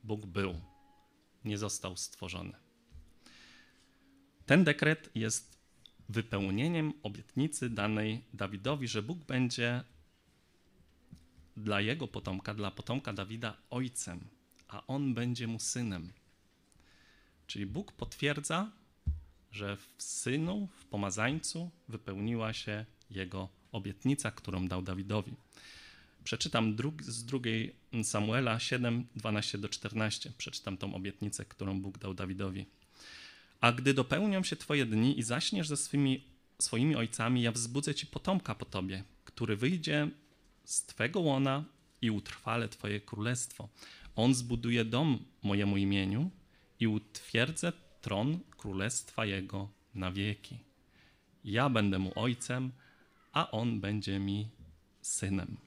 Bóg 0.03 0.25
był, 0.25 0.61
nie 1.45 1.57
został 1.57 1.97
stworzony. 1.97 2.53
Ten 4.45 4.63
dekret 4.63 5.09
jest 5.15 5.56
wypełnieniem 6.09 6.93
obietnicy 7.03 7.69
danej 7.69 8.21
Dawidowi, 8.33 8.87
że 8.87 9.01
Bóg 9.01 9.17
będzie 9.17 9.83
dla 11.57 11.81
jego 11.81 12.07
potomka, 12.07 12.53
dla 12.53 12.71
potomka 12.71 13.13
Dawida 13.13 13.57
ojcem, 13.69 14.19
a 14.67 14.87
on 14.87 15.13
będzie 15.13 15.47
mu 15.47 15.59
synem. 15.59 16.13
Czyli 17.47 17.65
Bóg 17.65 17.91
potwierdza, 17.91 18.71
że 19.51 19.77
w 19.77 20.03
synu, 20.03 20.67
w 20.77 20.85
pomazańcu 20.85 21.71
wypełniła 21.89 22.53
się 22.53 22.85
jego 23.09 23.49
obietnica, 23.71 24.31
którą 24.31 24.67
dał 24.67 24.81
Dawidowi. 24.81 25.33
Przeczytam 26.23 26.75
z 26.99 27.25
drugiej 27.25 27.75
Samuela 28.03 28.59
7, 28.59 29.07
12 29.15 29.57
do 29.57 29.69
14. 29.69 30.31
Przeczytam 30.37 30.77
tą 30.77 30.95
obietnicę, 30.95 31.45
którą 31.45 31.81
Bóg 31.81 31.97
dał 31.97 32.13
Dawidowi. 32.13 32.65
A 33.61 33.71
gdy 33.71 33.93
dopełnią 33.93 34.43
się 34.43 34.55
twoje 34.55 34.85
dni 34.85 35.19
i 35.19 35.23
zaśniesz 35.23 35.67
ze 35.67 35.77
swymi, 35.77 36.23
swoimi 36.59 36.95
ojcami, 36.95 37.41
ja 37.41 37.51
wzbudzę 37.51 37.95
ci 37.95 38.07
potomka 38.07 38.55
po 38.55 38.65
tobie, 38.65 39.03
który 39.25 39.55
wyjdzie 39.55 40.09
z 40.63 40.83
twego 40.83 41.19
łona 41.19 41.63
i 42.01 42.11
utrwale 42.11 42.69
twoje 42.69 43.01
królestwo. 43.01 43.69
On 44.15 44.33
zbuduje 44.33 44.85
dom 44.85 45.25
mojemu 45.43 45.77
imieniu 45.77 46.31
i 46.79 46.87
utwierdzę 46.87 47.73
tron 48.01 48.39
królestwa 48.57 49.25
jego 49.25 49.69
na 49.95 50.11
wieki. 50.11 50.59
Ja 51.43 51.69
będę 51.69 51.99
mu 51.99 52.11
ojcem, 52.15 52.71
a 53.31 53.51
on 53.51 53.79
będzie 53.79 54.19
mi 54.19 54.47
synem. 55.01 55.57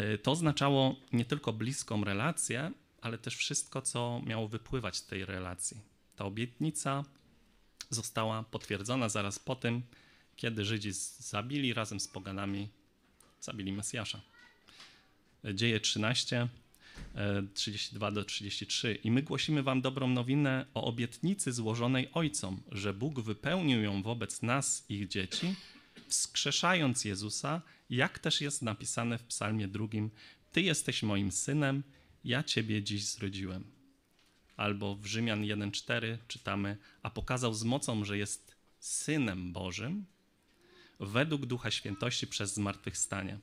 Y, 0.00 0.18
to 0.18 0.30
oznaczało 0.30 0.96
nie 1.12 1.24
tylko 1.24 1.52
bliską 1.52 2.04
relację, 2.04 2.72
ale 3.00 3.18
też 3.18 3.36
wszystko, 3.36 3.82
co 3.82 4.22
miało 4.26 4.48
wypływać 4.48 4.96
z 4.96 5.06
tej 5.06 5.24
relacji. 5.24 5.91
Ta 6.22 6.26
obietnica 6.26 7.04
została 7.90 8.42
potwierdzona 8.42 9.08
zaraz 9.08 9.38
po 9.38 9.56
tym, 9.56 9.82
kiedy 10.36 10.64
Żydzi 10.64 10.90
zabili 11.18 11.74
razem 11.74 12.00
z 12.00 12.08
poganami, 12.08 12.68
zabili 13.40 13.72
Mesjasza. 13.72 14.20
Dzieje 15.54 15.80
13, 15.80 16.48
32 17.54 18.10
do 18.10 18.24
33. 18.24 18.94
I 19.04 19.10
my 19.10 19.22
głosimy 19.22 19.62
wam 19.62 19.80
dobrą 19.80 20.08
nowinę 20.08 20.66
o 20.74 20.84
obietnicy 20.84 21.52
złożonej 21.52 22.08
ojcom, 22.12 22.62
że 22.72 22.94
Bóg 22.94 23.20
wypełnił 23.20 23.82
ją 23.82 24.02
wobec 24.02 24.42
nas, 24.42 24.84
ich 24.88 25.08
dzieci, 25.08 25.54
wskrzeszając 26.08 27.04
Jezusa, 27.04 27.62
jak 27.90 28.18
też 28.18 28.40
jest 28.40 28.62
napisane 28.62 29.18
w 29.18 29.22
psalmie 29.22 29.68
drugim, 29.68 30.10
Ty 30.52 30.62
jesteś 30.62 31.02
moim 31.02 31.32
synem, 31.32 31.82
ja 32.24 32.42
Ciebie 32.42 32.82
dziś 32.82 33.04
zrodziłem. 33.04 33.81
Albo 34.56 34.94
w 34.94 35.06
Rzymian 35.06 35.42
1,4 35.42 36.16
czytamy, 36.28 36.76
a 37.02 37.10
pokazał 37.10 37.54
z 37.54 37.64
mocą, 37.64 38.04
że 38.04 38.18
jest 38.18 38.56
synem 38.78 39.52
Bożym, 39.52 40.04
według 41.00 41.46
Ducha 41.46 41.70
Świętości 41.70 42.26
przez 42.26 42.54
zmartwychwstanie. 42.54 43.38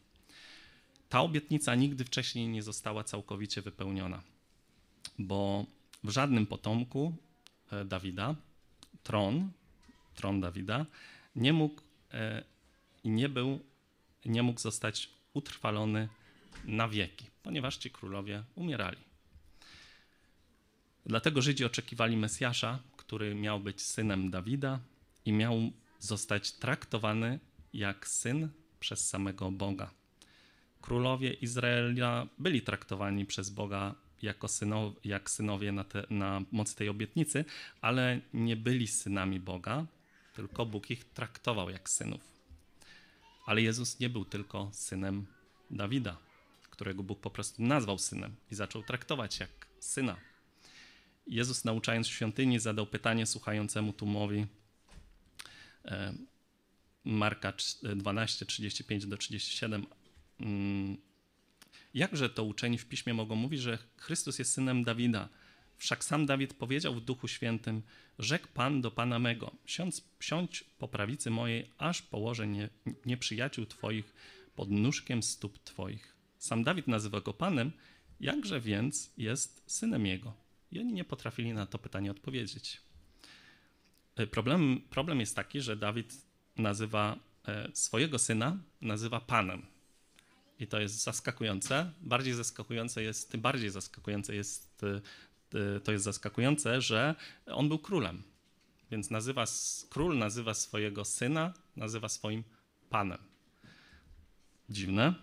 Ta 1.10 1.22
obietnica 1.22 1.76
nigdy 1.76 2.06
wcześniej 2.06 2.48
nie 2.48 2.64
została 2.64 3.04
całkowicie 3.04 3.62
wypełniona, 3.62 4.22
bo 5.20 5.66
w 6.04 6.10
żadnym 6.10 6.46
potomku 6.46 7.16
e, 7.72 7.86
Dawida 7.86 8.36
tron, 9.04 9.52
tron 10.16 10.42
Dawida, 10.42 10.86
nie 11.36 11.54
mógł 11.54 11.82
e, 12.14 12.44
i 13.04 13.10
nie 13.10 13.30
był, 13.30 13.60
nie 14.26 14.44
mógł 14.44 14.60
zostać 14.60 15.10
utrwalony 15.34 16.10
na 16.66 16.88
wieki, 16.88 17.26
ponieważ 17.44 17.78
ci 17.78 17.92
królowie 17.92 18.44
umierali. 18.56 19.09
Dlatego 21.10 21.42
Żydzi 21.42 21.66
oczekiwali 21.66 22.18
Mesjasza, 22.18 22.80
który 22.98 23.36
miał 23.36 23.60
być 23.60 23.82
synem 23.82 24.32
Dawida 24.32 24.80
i 25.26 25.34
miał 25.34 25.72
zostać 26.00 26.52
traktowany 26.52 27.40
jak 27.74 28.08
syn 28.08 28.50
przez 28.80 29.10
samego 29.10 29.52
Boga. 29.52 29.92
Królowie 30.82 31.34
Izraela 31.34 32.28
byli 32.38 32.62
traktowani 32.62 33.26
przez 33.26 33.50
Boga 33.50 33.96
jako 34.22 34.48
synow, 34.48 34.94
jak 35.04 35.30
synowie 35.30 35.72
na, 35.72 35.84
te, 35.84 36.06
na 36.10 36.42
mocy 36.52 36.76
tej 36.76 36.90
obietnicy, 36.90 37.46
ale 37.82 38.22
nie 38.34 38.56
byli 38.56 38.88
synami 38.88 39.40
Boga, 39.40 39.86
tylko 40.36 40.66
Bóg 40.66 40.92
ich 40.92 41.04
traktował 41.06 41.70
jak 41.70 41.90
synów. 41.90 42.22
Ale 43.46 43.62
Jezus 43.62 44.00
nie 44.00 44.10
był 44.10 44.26
tylko 44.26 44.70
synem 44.74 45.26
Dawida, 45.72 46.18
którego 46.70 47.04
Bóg 47.04 47.20
po 47.20 47.30
prostu 47.30 47.64
nazwał 47.64 47.98
synem 47.98 48.36
i 48.52 48.56
zaczął 48.56 48.84
traktować 48.84 49.40
jak 49.40 49.50
syna. 49.80 50.29
Jezus, 51.30 51.66
nauczając 51.66 52.08
w 52.08 52.12
świątyni, 52.12 52.60
zadał 52.60 52.88
pytanie 52.88 53.26
słuchającemu 53.26 53.94
tłumowi. 53.94 54.46
E, 55.86 56.14
Marka 57.04 57.54
12, 57.96 58.46
35 58.46 59.06
do 59.06 59.18
37. 59.18 59.86
Mm, 60.40 60.98
jakże 61.94 62.30
to 62.30 62.44
uczeni 62.44 62.78
w 62.78 62.86
piśmie 62.86 63.14
mogą 63.14 63.36
mówić, 63.36 63.62
że 63.62 63.78
Chrystus 63.98 64.40
jest 64.40 64.54
synem 64.54 64.84
Dawida? 64.84 65.30
Wszak 65.78 66.04
sam 66.04 66.26
Dawid 66.26 66.54
powiedział 66.54 66.96
w 66.96 67.02
Duchu 67.02 67.28
Świętym: 67.28 67.82
Rzekł 68.20 68.48
Pan 68.54 68.82
do 68.82 68.92
Pana 68.92 69.20
mego: 69.20 69.52
siądź, 69.66 70.02
siądź 70.20 70.64
po 70.64 70.88
prawicy 70.88 71.30
mojej, 71.30 71.70
aż 71.78 72.02
położę 72.02 72.48
nie, 72.48 72.70
nieprzyjaciół 73.06 73.66
Twoich 73.66 74.14
pod 74.56 74.72
nóżkiem 74.72 75.24
stóp 75.24 75.60
Twoich. 75.64 76.16
Sam 76.38 76.64
Dawid 76.64 76.88
nazywa 76.88 77.22
go 77.22 77.34
Panem, 77.34 77.72
jakże 78.20 78.62
więc 78.62 79.14
jest 79.18 79.64
synem 79.68 80.06
jego? 80.06 80.49
I 80.72 80.80
oni 80.80 80.94
nie 80.94 81.04
potrafili 81.04 81.54
na 81.54 81.66
to 81.66 81.78
pytanie 81.80 82.12
odpowiedzieć. 82.12 82.82
E, 84.16 84.28
problem, 84.28 84.82
problem 84.90 85.20
jest 85.20 85.36
taki, 85.36 85.62
że 85.62 85.78
Dawid 85.78 86.26
nazywa 86.58 87.20
e, 87.48 87.70
swojego 87.74 88.20
syna, 88.20 88.58
nazywa 88.82 89.20
Panem. 89.20 89.66
I 90.60 90.68
to 90.68 90.80
jest 90.80 91.04
zaskakujące. 91.04 91.92
Bardziej 92.02 92.34
zaskakujące 92.34 93.04
jest, 93.04 93.32
tym 93.32 93.42
bardziej 93.42 93.70
zaskakujące 93.70 94.36
jest, 94.36 94.82
e, 94.84 95.80
to 95.80 95.92
jest 95.92 96.04
zaskakujące, 96.04 96.82
że 96.82 97.16
on 97.46 97.68
był 97.68 97.80
królem. 97.80 98.24
Więc 98.92 99.10
nazywa, 99.10 99.46
król 99.90 100.18
nazywa 100.18 100.54
swojego 100.54 101.06
syna, 101.06 101.54
nazywa 101.76 102.10
swoim 102.10 102.44
panem. 102.90 103.18
Dziwne, 104.70 105.14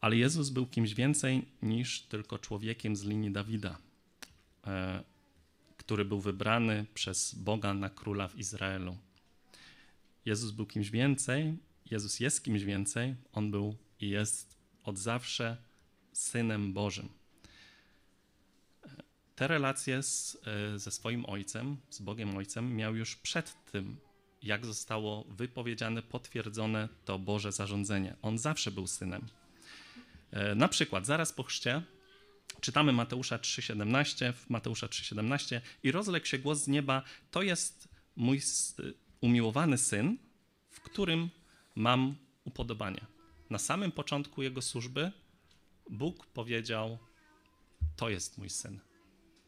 ale 0.00 0.16
Jezus 0.16 0.50
był 0.50 0.66
kimś 0.66 0.94
więcej 0.94 1.48
niż 1.62 2.02
tylko 2.02 2.38
człowiekiem 2.38 2.96
z 2.96 3.04
linii 3.04 3.30
Dawida, 3.32 3.78
który 5.76 6.04
był 6.04 6.20
wybrany 6.20 6.86
przez 6.94 7.34
Boga 7.34 7.74
na 7.74 7.90
króla 7.90 8.28
w 8.28 8.38
Izraelu. 8.38 8.96
Jezus 10.24 10.50
był 10.50 10.66
kimś 10.66 10.90
więcej, 10.90 11.58
Jezus 11.90 12.20
jest 12.20 12.44
kimś 12.44 12.64
więcej, 12.64 13.14
on 13.32 13.50
był 13.50 13.76
i 14.00 14.08
jest 14.08 14.56
od 14.84 14.98
zawsze 14.98 15.56
synem 16.12 16.72
Bożym. 16.72 17.08
Te 19.36 19.48
relacje 19.48 20.02
z, 20.02 20.38
e, 20.46 20.78
ze 20.78 20.90
swoim 20.90 21.26
ojcem, 21.26 21.76
z 21.90 22.00
Bogiem 22.00 22.36
Ojcem, 22.36 22.76
miał 22.76 22.96
już 22.96 23.16
przed 23.16 23.70
tym, 23.72 23.96
jak 24.42 24.66
zostało 24.66 25.24
wypowiedziane, 25.24 26.02
potwierdzone 26.02 26.88
to 27.04 27.18
Boże 27.18 27.52
zarządzenie. 27.52 28.16
On 28.22 28.38
zawsze 28.38 28.70
był 28.70 28.86
synem. 28.86 29.26
E, 30.30 30.54
na 30.54 30.68
przykład, 30.68 31.06
zaraz 31.06 31.32
po 31.32 31.42
chrzcie 31.42 31.82
czytamy 32.60 32.92
Mateusza 32.92 33.38
3,17, 33.38 34.32
w 34.32 34.50
Mateusza 34.50 34.86
3,17 34.86 35.60
i 35.82 35.92
rozległ 35.92 36.26
się 36.26 36.38
głos 36.38 36.58
z 36.58 36.68
nieba, 36.68 37.02
to 37.30 37.42
jest 37.42 37.88
mój 38.16 38.40
umiłowany 39.20 39.78
syn, 39.78 40.18
w 40.70 40.80
którym 40.80 41.30
mam 41.74 42.16
upodobanie. 42.44 43.06
Na 43.50 43.58
samym 43.58 43.92
początku 43.92 44.42
jego 44.42 44.62
służby 44.62 45.12
Bóg 45.90 46.26
powiedział: 46.26 46.98
To 47.96 48.08
jest 48.08 48.38
mój 48.38 48.50
syn. 48.50 48.80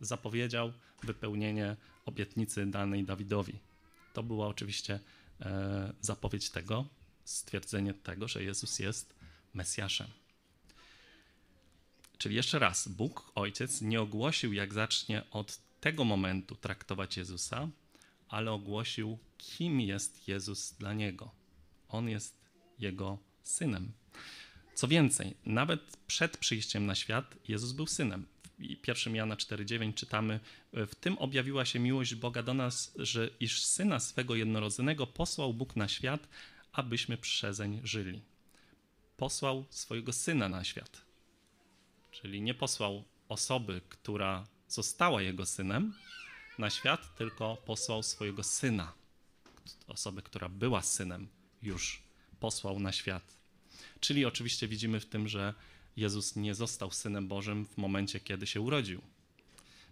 Zapowiedział 0.00 0.72
wypełnienie 1.02 1.76
obietnicy 2.04 2.66
danej 2.66 3.04
Dawidowi. 3.04 3.58
to 4.12 4.22
była 4.22 4.46
oczywiście 4.46 5.00
e, 5.40 5.92
zapowiedź 6.00 6.50
tego, 6.50 6.88
stwierdzenie 7.24 7.94
tego, 7.94 8.28
że 8.28 8.42
Jezus 8.42 8.78
jest 8.78 9.14
Mesjaszem. 9.54 10.06
Czyli 12.18 12.36
jeszcze 12.36 12.58
raz, 12.58 12.88
Bóg 12.88 13.32
Ojciec 13.34 13.80
nie 13.80 14.00
ogłosił, 14.00 14.52
jak 14.52 14.74
zacznie 14.74 15.22
od 15.30 15.58
tego 15.80 16.04
momentu 16.04 16.54
traktować 16.54 17.16
Jezusa, 17.16 17.68
ale 18.28 18.52
ogłosił, 18.52 19.18
kim 19.38 19.80
jest 19.80 20.28
Jezus 20.28 20.72
dla 20.72 20.94
niego. 20.94 21.30
On 21.88 22.08
jest 22.08 22.40
jego 22.78 23.18
synem. 23.42 23.92
Co 24.74 24.88
więcej, 24.88 25.34
nawet 25.46 25.96
przed 26.06 26.36
przyjściem 26.36 26.86
na 26.86 26.94
świat 26.94 27.34
Jezus 27.48 27.72
był 27.72 27.86
synem. 27.86 28.26
W 28.58 28.88
1 28.88 29.14
Jana 29.14 29.36
4,9 29.36 29.94
czytamy: 29.94 30.40
W 30.72 30.94
tym 30.94 31.18
objawiła 31.18 31.64
się 31.64 31.78
miłość 31.78 32.14
Boga 32.14 32.42
do 32.42 32.54
nas, 32.54 32.92
że 32.96 33.30
iż 33.40 33.64
syna 33.64 34.00
swego 34.00 34.34
jednorodzonego 34.34 35.06
posłał 35.06 35.54
Bóg 35.54 35.76
na 35.76 35.88
świat, 35.88 36.28
abyśmy 36.72 37.16
przezeń 37.16 37.80
żyli. 37.84 38.22
Posłał 39.16 39.64
swojego 39.70 40.12
syna 40.12 40.48
na 40.48 40.64
świat. 40.64 41.05
Czyli 42.22 42.40
nie 42.42 42.54
posłał 42.54 43.04
osoby, 43.28 43.80
która 43.88 44.46
została 44.68 45.22
jego 45.22 45.46
synem 45.46 45.94
na 46.58 46.70
świat, 46.70 47.16
tylko 47.16 47.56
posłał 47.56 48.02
swojego 48.02 48.42
syna, 48.42 48.92
osobę, 49.86 50.22
która 50.22 50.48
była 50.48 50.82
synem, 50.82 51.28
już 51.62 52.02
posłał 52.40 52.80
na 52.80 52.92
świat. 52.92 53.36
Czyli 54.00 54.24
oczywiście 54.24 54.68
widzimy 54.68 55.00
w 55.00 55.06
tym, 55.06 55.28
że 55.28 55.54
Jezus 55.96 56.36
nie 56.36 56.54
został 56.54 56.90
synem 56.90 57.28
Bożym 57.28 57.66
w 57.66 57.76
momencie, 57.76 58.20
kiedy 58.20 58.46
się 58.46 58.60
urodził, 58.60 59.02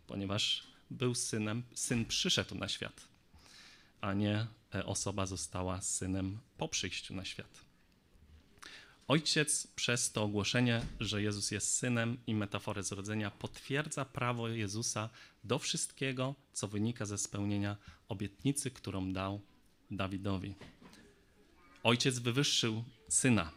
ponieważ 0.07 0.67
był 0.91 1.15
synem, 1.15 1.63
syn 1.75 2.05
przyszedł 2.05 2.55
na 2.55 2.69
świat, 2.69 3.09
a 4.01 4.15
nie 4.15 4.47
e, 4.75 4.87
osoba 4.87 5.27
została 5.27 5.81
synem 5.81 6.39
po 6.59 6.69
przyjściu 6.69 7.15
na 7.15 7.25
świat. 7.25 7.64
Ojciec 9.09 9.67
przez 9.67 10.13
to 10.13 10.23
ogłoszenie, 10.23 10.83
że 11.01 11.23
Jezus 11.23 11.51
jest 11.51 11.75
synem 11.75 12.19
i 12.27 12.35
metaforę 12.35 12.83
zrodzenia, 12.83 13.31
potwierdza 13.31 14.05
prawo 14.05 14.49
Jezusa 14.49 15.11
do 15.45 15.59
wszystkiego, 15.59 16.35
co 16.53 16.69
wynika 16.69 17.07
ze 17.07 17.19
spełnienia 17.19 17.77
obietnicy, 18.09 18.71
którą 18.71 19.13
dał 19.13 19.41
Dawidowi. 19.91 20.55
Ojciec 21.83 22.19
wywyższył 22.19 22.85
syna. 23.09 23.51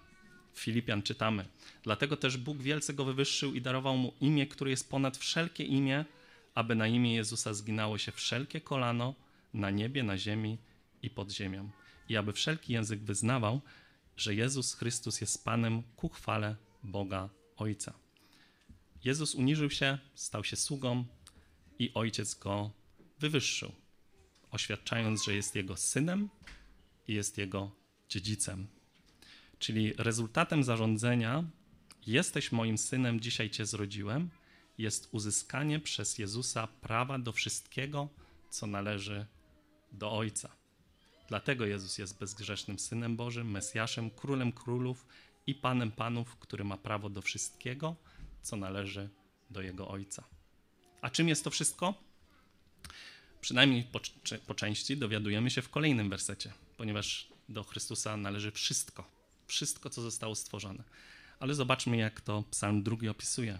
Filipian 0.53 1.01
czytamy. 1.03 1.45
Dlatego 1.83 2.17
też 2.17 2.37
Bóg 2.37 2.57
wielce 2.57 2.93
go 2.93 3.05
wywyższył 3.05 3.53
i 3.53 3.61
darował 3.61 3.97
mu 3.97 4.13
imię, 4.21 4.47
które 4.47 4.71
jest 4.71 4.89
ponad 4.89 5.17
wszelkie 5.17 5.63
imię, 5.63 6.05
aby 6.55 6.75
na 6.75 6.87
imię 6.87 7.15
Jezusa 7.15 7.53
zginało 7.53 7.97
się 7.97 8.11
wszelkie 8.11 8.61
kolano 8.61 9.15
na 9.53 9.69
niebie, 9.69 10.03
na 10.03 10.17
ziemi 10.17 10.57
i 11.01 11.09
pod 11.09 11.31
ziemią. 11.31 11.69
I 12.09 12.17
aby 12.17 12.33
wszelki 12.33 12.73
język 12.73 12.99
wyznawał, 12.99 13.61
że 14.17 14.35
Jezus 14.35 14.73
Chrystus 14.73 15.21
jest 15.21 15.45
Panem 15.45 15.83
ku 15.95 16.09
chwale 16.09 16.55
Boga 16.83 17.29
Ojca. 17.57 17.93
Jezus 19.03 19.35
uniżył 19.35 19.69
się, 19.69 19.97
stał 20.15 20.43
się 20.43 20.55
sługą 20.55 21.05
i 21.79 21.93
Ojciec 21.93 22.35
go 22.35 22.71
wywyższył, 23.19 23.71
oświadczając, 24.51 25.23
że 25.23 25.35
jest 25.35 25.55
Jego 25.55 25.77
synem 25.77 26.29
i 27.07 27.13
jest 27.13 27.37
Jego 27.37 27.71
dziedzicem. 28.09 28.67
Czyli 29.59 29.93
rezultatem 29.93 30.63
zarządzenia 30.63 31.43
jesteś 32.07 32.51
moim 32.51 32.77
synem, 32.77 33.19
dzisiaj 33.19 33.49
cię 33.49 33.65
zrodziłem, 33.65 34.29
jest 34.77 35.09
uzyskanie 35.11 35.79
przez 35.79 36.17
Jezusa 36.17 36.67
prawa 36.67 37.19
do 37.19 37.31
wszystkiego, 37.31 38.09
co 38.49 38.67
należy 38.67 39.25
do 39.91 40.11
Ojca. 40.11 40.56
Dlatego 41.27 41.65
Jezus 41.65 41.97
jest 41.97 42.19
bezgrzesznym 42.19 42.79
Synem 42.79 43.15
Bożym, 43.15 43.51
Mesjaszem, 43.51 44.09
Królem 44.09 44.51
Królów 44.51 45.05
i 45.47 45.55
Panem 45.55 45.91
Panów, 45.91 46.35
który 46.35 46.63
ma 46.63 46.77
prawo 46.77 47.09
do 47.09 47.21
wszystkiego, 47.21 47.95
co 48.41 48.55
należy 48.55 49.09
do 49.49 49.61
Jego 49.61 49.87
Ojca. 49.87 50.23
A 51.01 51.09
czym 51.09 51.27
jest 51.27 51.43
to 51.43 51.49
wszystko? 51.49 51.93
Przynajmniej 53.41 53.83
po, 53.83 53.99
po 54.47 54.55
części 54.55 54.97
dowiadujemy 54.97 55.49
się 55.49 55.61
w 55.61 55.69
kolejnym 55.69 56.09
wersecie, 56.09 56.53
ponieważ 56.77 57.29
do 57.49 57.63
Chrystusa 57.63 58.17
należy 58.17 58.51
wszystko, 58.51 59.11
wszystko, 59.47 59.89
co 59.89 60.01
zostało 60.01 60.35
stworzone. 60.35 60.83
Ale 61.39 61.53
zobaczmy, 61.53 61.97
jak 61.97 62.21
to 62.21 62.43
Psalm 62.51 62.83
drugi 62.83 63.09
opisuje. 63.09 63.59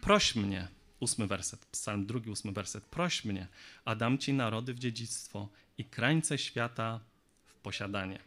Proś 0.00 0.34
mnie, 0.34 0.68
ósmy 1.00 1.26
werset, 1.26 1.66
Psalm 1.66 2.06
drugi, 2.06 2.30
ósmy 2.30 2.52
werset. 2.52 2.84
Proś 2.84 3.24
mnie, 3.24 3.46
a 3.84 3.94
dam 3.94 4.18
ci 4.18 4.32
narody 4.32 4.74
w 4.74 4.78
dziedzictwo 4.78 5.48
i 5.78 5.84
krańce 5.84 6.38
świata 6.38 7.00
w 7.46 7.54
posiadanie. 7.54 8.18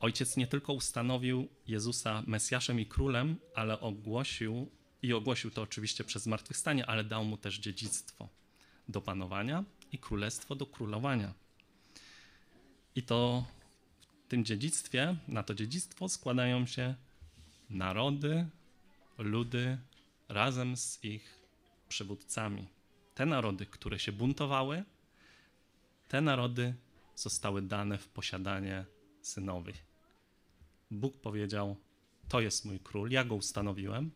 Ojciec 0.00 0.36
nie 0.36 0.46
tylko 0.46 0.72
ustanowił 0.72 1.48
Jezusa 1.66 2.22
Mesjaszem 2.26 2.80
i 2.80 2.86
królem, 2.86 3.36
ale 3.54 3.80
ogłosił, 3.80 4.70
i 5.02 5.12
ogłosił 5.12 5.50
to 5.50 5.62
oczywiście 5.62 6.04
przez 6.04 6.22
zmartwychwstanie, 6.22 6.86
ale 6.86 7.04
dał 7.04 7.24
mu 7.24 7.36
też 7.36 7.58
dziedzictwo 7.58 8.28
do 8.88 9.00
panowania 9.00 9.64
i 9.92 9.98
królestwo 9.98 10.54
do 10.54 10.66
królowania. 10.66 11.34
I 12.94 13.02
to 13.02 13.44
w 14.26 14.28
tym 14.28 14.44
dziedzictwie, 14.44 15.16
na 15.28 15.42
to 15.42 15.54
dziedzictwo 15.54 16.08
składają 16.08 16.66
się 16.66 16.94
narody, 17.70 18.46
ludy 19.18 19.78
razem 20.28 20.76
z 20.76 21.04
ich 21.04 21.38
przywódcami. 21.88 22.68
Te 23.14 23.26
narody, 23.26 23.66
które 23.66 23.98
się 23.98 24.12
buntowały, 24.12 24.84
te 26.08 26.20
narody 26.20 26.74
zostały 27.16 27.62
dane 27.62 27.98
w 27.98 28.08
posiadanie 28.08 28.84
synowi. 29.22 29.72
Bóg 30.90 31.20
powiedział: 31.20 31.76
To 32.28 32.40
jest 32.40 32.64
mój 32.64 32.80
król, 32.80 33.10
ja 33.10 33.24
go 33.24 33.34
ustanowiłem. 33.34 34.10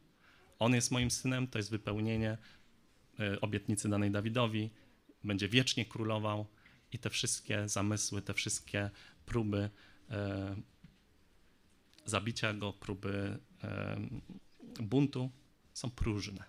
On 0.58 0.74
jest 0.74 0.90
moim 0.90 1.10
synem, 1.10 1.46
to 1.46 1.58
jest 1.58 1.70
wypełnienie 1.70 2.38
e, 3.20 3.40
obietnicy 3.40 3.88
danej 3.88 4.10
Dawidowi. 4.10 4.70
Będzie 5.24 5.48
wiecznie 5.48 5.84
królował 5.84 6.46
i 6.92 6.98
te 6.98 7.10
wszystkie 7.10 7.68
zamysły, 7.68 8.22
te 8.22 8.34
wszystkie 8.34 8.90
próby 9.26 9.70
e, 10.10 10.56
zabicia 12.04 12.54
go, 12.54 12.72
próby 12.72 13.38
e, 13.64 14.00
buntu 14.80 15.30
są 15.74 15.90
próżne. 15.90 16.44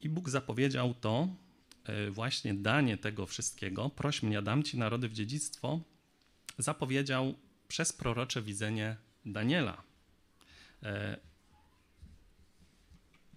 I 0.00 0.08
Bóg 0.08 0.30
zapowiedział 0.30 0.94
to, 0.94 1.28
e, 1.84 2.10
właśnie 2.10 2.54
danie 2.54 2.96
tego 2.98 3.26
wszystkiego, 3.26 3.90
proś 3.90 4.22
mnie, 4.22 4.42
dam 4.42 4.62
ci 4.62 4.78
narody 4.78 5.08
w 5.08 5.12
dziedzictwo, 5.12 5.80
zapowiedział 6.58 7.34
przez 7.68 7.92
prorocze 7.92 8.42
widzenie 8.42 8.96
Daniela. 9.26 9.82
E, 10.82 11.16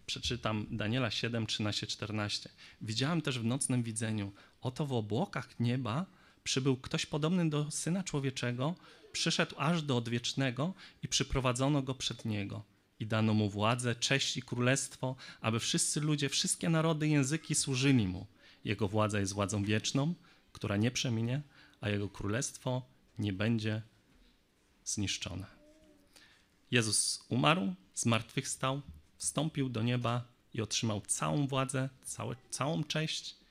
przeczytam 0.05 0.67
Daniela 0.71 1.11
7, 1.11 1.47
13, 1.47 1.87
14. 1.87 2.49
Widziałem 2.81 3.21
też 3.21 3.39
w 3.39 3.45
nocnym 3.45 3.83
widzeniu, 3.83 4.31
oto 4.61 4.85
w 4.85 4.93
obłokach 4.93 5.59
nieba 5.59 6.05
przybył 6.45 6.77
ktoś 6.77 7.05
podobny 7.05 7.49
do 7.49 7.71
Syna 7.71 8.03
Człowieczego, 8.03 8.75
przyszedł 9.11 9.55
aż 9.57 9.81
do 9.81 9.97
odwiecznego 9.97 10.73
i 11.03 11.07
przyprowadzono 11.07 11.81
go 11.81 11.95
przed 11.95 12.25
niego 12.25 12.63
i 12.99 13.05
dano 13.07 13.33
mu 13.33 13.49
władzę, 13.49 13.95
cześć 13.95 14.37
i 14.37 14.41
królestwo, 14.41 15.15
aby 15.41 15.59
wszyscy 15.59 16.01
ludzie, 16.01 16.29
wszystkie 16.29 16.69
narody, 16.69 17.07
języki 17.07 17.55
służyli 17.55 18.07
mu. 18.07 18.27
Jego 18.63 18.87
władza 18.87 19.19
jest 19.19 19.33
władzą 19.33 19.63
wieczną, 19.63 20.13
która 20.51 20.77
nie 20.77 20.91
przeminie, 20.91 21.41
a 21.81 21.89
jego 21.89 22.09
królestwo 22.09 22.81
nie 23.19 23.33
będzie 23.33 23.81
zniszczone. 24.85 25.45
Jezus 26.71 27.25
umarł, 27.29 27.75
zmartwychwstał, 27.95 28.81
wstąpił 29.17 29.69
do 29.69 29.81
nieba 29.83 30.27
i 30.53 30.61
otrzymał 30.61 31.01
całą 31.01 31.47
władzę, 31.47 31.89
całe, 32.03 32.35
całą 32.49 32.83
cześć 32.83 33.44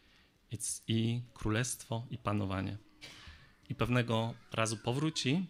i, 0.89 1.23
królestwo 1.35 2.07
i 2.11 2.19
panowanie. 2.19 2.79
I 3.69 3.75
pewnego 3.75 4.35
razu 4.53 4.77
powróci 4.77 5.47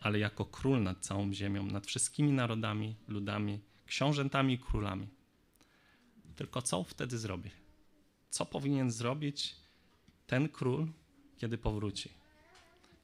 ale 0.00 0.18
jako 0.18 0.44
król 0.44 0.82
nad 0.82 0.98
całą 0.98 1.32
ziemią, 1.32 1.66
nad 1.66 1.86
wszystkimi 1.86 2.32
narodami, 2.32 2.96
ludami, 3.08 3.60
książętami 3.86 4.54
i 4.54 4.58
królami. 4.58 5.08
Tylko 6.36 6.62
co 6.62 6.84
wtedy 6.84 7.18
zrobi? 7.18 7.50
Co 8.30 8.46
powinien 8.46 8.90
zrobić 8.90 9.56
ten 10.26 10.48
król, 10.48 10.88
kiedy 11.36 11.58
powróci? 11.58 12.10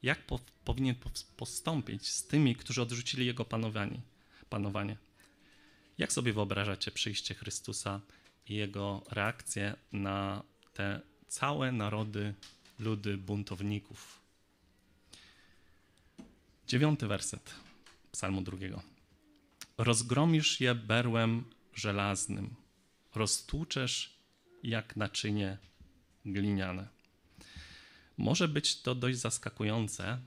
Jak 0.03 0.25
po, 0.25 0.39
powinien 0.65 0.95
postąpić 1.37 2.07
z 2.07 2.27
tymi, 2.27 2.55
którzy 2.55 2.81
odrzucili 2.81 3.25
jego 3.25 3.45
panowanie? 3.45 4.01
panowanie? 4.49 4.97
Jak 5.97 6.13
sobie 6.13 6.33
wyobrażacie 6.33 6.91
przyjście 6.91 7.33
Chrystusa 7.33 8.01
i 8.47 8.55
jego 8.55 9.03
reakcję 9.11 9.75
na 9.91 10.43
te 10.73 11.01
całe 11.39 11.71
narody, 11.71 12.33
ludy 12.79 13.17
buntowników, 13.17 14.19
Dziewiąty 16.67 17.07
werset 17.07 17.53
Psalmu 18.11 18.41
drugiego. 18.41 18.81
rozgromisz 19.77 20.61
je 20.61 20.75
berłem 20.75 21.43
żelaznym, 21.73 22.55
roztłuczesz 23.15 24.19
jak 24.63 24.95
naczynie 24.95 25.57
gliniane. 26.25 26.87
Może 28.17 28.47
być 28.47 28.81
to 28.81 28.95
dość 28.95 29.17
zaskakujące, 29.17 30.19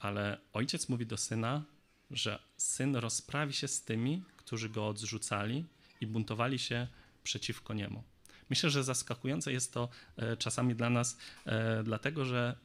ale 0.00 0.38
ojciec 0.52 0.88
mówi 0.88 1.06
do 1.06 1.16
syna, 1.16 1.62
że 2.10 2.38
syn 2.56 2.96
rozprawi 2.96 3.52
się 3.52 3.68
z 3.68 3.82
tymi, 3.82 4.22
którzy 4.36 4.68
go 4.68 4.88
odrzucali 4.88 5.64
i 6.00 6.06
buntowali 6.06 6.58
się 6.58 6.86
przeciwko 7.24 7.74
niemu. 7.74 8.11
Myślę, 8.52 8.70
że 8.70 8.84
zaskakujące 8.84 9.52
jest 9.52 9.72
to 9.72 9.88
e, 10.16 10.36
czasami 10.36 10.74
dla 10.74 10.90
nas, 10.90 11.18
e, 11.46 11.82
dlatego 11.82 12.24
że 12.24 12.56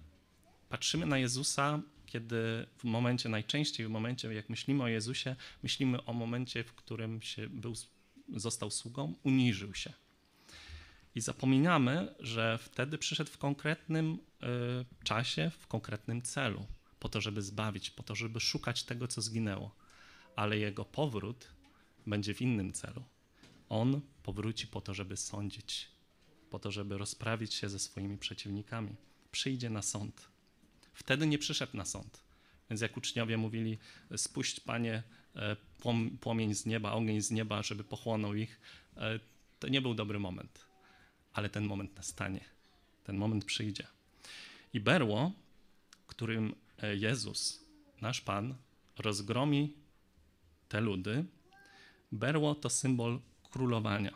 patrzymy 0.70 1.06
na 1.06 1.18
Jezusa, 1.18 1.82
kiedy 2.06 2.68
w 2.78 2.84
momencie, 2.84 3.30
najczęściej 3.30 3.88
w 3.88 3.90
momencie, 3.90 4.34
jak 4.34 4.50
myślimy 4.50 4.84
o 4.84 4.88
Jezusie, 4.88 5.36
myślimy 5.64 6.06
o 6.06 6.14
momencie, 6.14 6.64
w 6.64 6.74
którym 6.74 7.22
się 7.22 7.50
był, 7.50 7.74
został 8.36 8.72
sługą, 8.72 9.14
uniżył 9.24 9.74
się. 9.74 9.94
I 11.16 11.22
zapominamy, 11.22 12.16
że 12.20 12.58
wtedy 12.62 12.98
przyszedł 12.98 13.32
w 13.32 13.38
konkretnym 13.38 14.14
y, 14.14 15.04
czasie, 15.04 15.52
w 15.60 15.68
konkretnym 15.68 16.22
celu, 16.22 16.66
po 17.00 17.10
to, 17.10 17.22
żeby 17.22 17.42
zbawić, 17.42 17.90
po 17.90 18.04
to, 18.04 18.16
żeby 18.16 18.40
szukać 18.40 18.84
tego, 18.84 19.08
co 19.08 19.22
zginęło. 19.22 19.76
Ale 20.36 20.58
jego 20.58 20.86
powrót 20.86 21.48
będzie 22.08 22.34
w 22.34 22.42
innym 22.42 22.74
celu. 22.74 23.04
On 23.70 24.02
powróci 24.24 24.68
po 24.68 24.82
to, 24.82 24.94
żeby 24.94 25.18
sądzić, 25.18 25.88
po 26.50 26.60
to, 26.60 26.72
żeby 26.72 26.98
rozprawić 26.98 27.54
się 27.54 27.70
ze 27.70 27.80
swoimi 27.80 28.18
przeciwnikami. 28.18 28.96
Przyjdzie 29.32 29.70
na 29.70 29.82
sąd. 29.82 30.28
Wtedy 30.94 31.28
nie 31.28 31.38
przyszedł 31.38 31.78
na 31.78 31.86
sąd. 31.86 32.28
Więc 32.70 32.82
jak 32.82 32.98
uczniowie 32.98 33.38
mówili, 33.38 33.78
spuść 34.18 34.60
Panie 34.60 35.04
e, 35.36 35.56
płomień 36.22 36.56
z 36.56 36.66
nieba, 36.66 36.92
ogień 36.92 37.22
z 37.22 37.32
nieba, 37.32 37.64
żeby 37.64 37.84
pochłonął 37.84 38.36
ich, 38.36 38.60
e, 38.98 39.20
to 39.60 39.68
nie 39.68 39.82
był 39.82 39.94
dobry 39.94 40.20
moment. 40.20 40.66
Ale 41.34 41.50
ten 41.50 41.66
moment 41.66 41.96
nastanie. 41.96 42.46
Ten 43.04 43.18
moment 43.18 43.46
przyjdzie. 43.46 43.88
I 44.74 44.80
berło, 44.80 45.32
którym 46.08 46.56
e, 46.78 46.96
Jezus, 46.96 47.64
nasz 48.02 48.22
Pan, 48.22 48.56
rozgromi 48.98 49.74
te 50.70 50.82
ludy, 50.82 51.26
berło 52.12 52.56
to 52.56 52.70
symbol 52.70 53.20
królowania, 53.58 54.14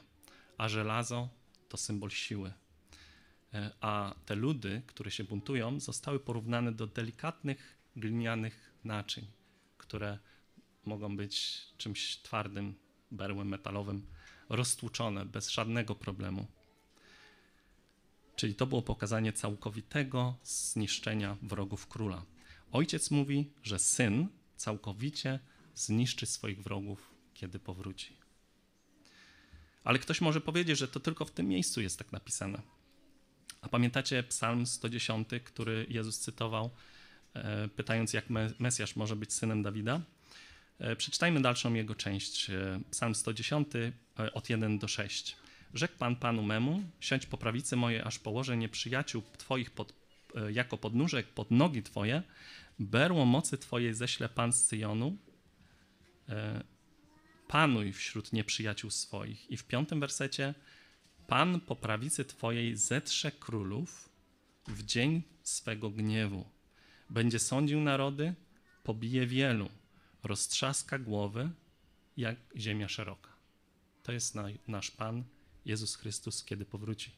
a 0.58 0.70
żelazo 0.70 1.30
to 1.70 1.78
symbol 1.78 2.10
siły. 2.10 2.54
E, 3.54 3.72
a 3.82 4.16
te 4.26 4.36
ludy, 4.36 4.82
które 4.88 5.12
się 5.12 5.24
buntują, 5.24 5.80
zostały 5.80 6.20
porównane 6.20 6.72
do 6.72 6.88
delikatnych 6.88 7.78
glinianych 7.96 8.74
naczyń, 8.84 9.26
które 9.78 10.20
mogą 10.86 11.18
być 11.18 11.62
czymś 11.78 12.18
twardym, 12.18 12.76
berłem 13.12 13.48
metalowym, 13.48 14.06
roztłuczone 14.50 15.26
bez 15.26 15.50
żadnego 15.50 15.96
problemu. 15.96 16.48
Czyli 18.36 18.56
to 18.56 18.68
było 18.68 18.82
pokazanie 18.82 19.34
całkowitego 19.34 20.36
zniszczenia 20.44 21.38
wrogów 21.42 21.88
króla. 21.88 22.26
Ojciec 22.72 23.12
mówi, 23.12 23.52
że 23.64 23.80
syn 23.80 24.28
całkowicie 24.56 25.40
zniszczy 25.76 26.26
swoich 26.26 26.64
wrogów, 26.64 27.12
kiedy 27.34 27.60
powróci. 27.60 28.21
Ale 29.84 30.00
ktoś 30.00 30.22
może 30.22 30.42
powiedzieć, 30.42 30.78
że 30.78 30.88
to 30.88 31.00
tylko 31.00 31.26
w 31.26 31.32
tym 31.32 31.48
miejscu 31.48 31.82
jest 31.82 31.98
tak 31.98 32.12
napisane. 32.12 32.62
A 33.62 33.70
pamiętacie 33.70 34.24
Psalm 34.24 34.66
110, 34.66 35.28
który 35.44 35.86
Jezus 35.90 36.20
cytował, 36.20 36.70
e, 37.34 37.68
pytając, 37.68 38.14
jak 38.14 38.26
Mesjasz 38.60 38.96
może 38.96 39.16
być 39.16 39.34
synem 39.34 39.64
Dawida? 39.64 40.02
E, 40.80 40.96
przeczytajmy 40.96 41.42
dalszą 41.42 41.74
jego 41.74 41.96
część. 41.96 42.50
E, 42.50 42.82
Psalm 42.92 43.16
110 43.16 43.68
od 44.34 44.50
1 44.50 44.80
do 44.80 44.88
6. 44.88 45.36
Rzekł 45.74 45.98
Pan 45.98 46.16
Panu 46.16 46.44
memu, 46.44 46.84
siądź 47.00 47.26
po 47.26 47.38
prawicy 47.38 47.76
mojej, 47.76 48.02
aż 48.02 48.20
położę 48.20 48.58
nieprzyjaciół 48.58 49.24
Twoich 49.38 49.72
pod, 49.72 49.94
jako 50.50 50.78
podnóżek 50.78 51.28
pod 51.28 51.52
nogi 51.52 51.84
Twoje. 51.84 52.24
Berło 52.80 53.26
mocy 53.26 53.58
Twojej 53.58 53.94
ześle 53.94 54.30
Pan 54.30 54.54
z 54.54 54.68
Syjonu. 54.68 55.18
Panuj 57.52 57.94
wśród 57.94 58.34
nieprzyjaciół 58.34 58.92
swoich. 58.92 59.52
I 59.52 59.58
w 59.58 59.64
piątym 59.64 60.00
wersecie 60.00 60.54
Pan 61.28 61.60
po 61.60 61.76
prawicy 61.76 62.26
Twojej 62.26 62.78
zetrze 62.78 63.32
królów 63.32 64.10
w 64.68 64.84
dzień 64.84 65.24
swego 65.44 65.90
gniewu. 65.90 66.46
Będzie 67.10 67.40
sądził 67.40 67.82
narody, 67.82 68.34
pobije 68.84 69.28
wielu, 69.28 69.70
roztrzaska 70.24 71.00
głowy 71.00 71.50
jak 72.18 72.36
ziemia 72.58 72.88
szeroka. 72.88 73.30
To 74.04 74.12
jest 74.12 74.36
nasz 74.68 74.92
Pan 74.92 75.24
Jezus 75.66 75.96
Chrystus, 75.96 76.44
kiedy 76.44 76.66
powróci. 76.66 77.12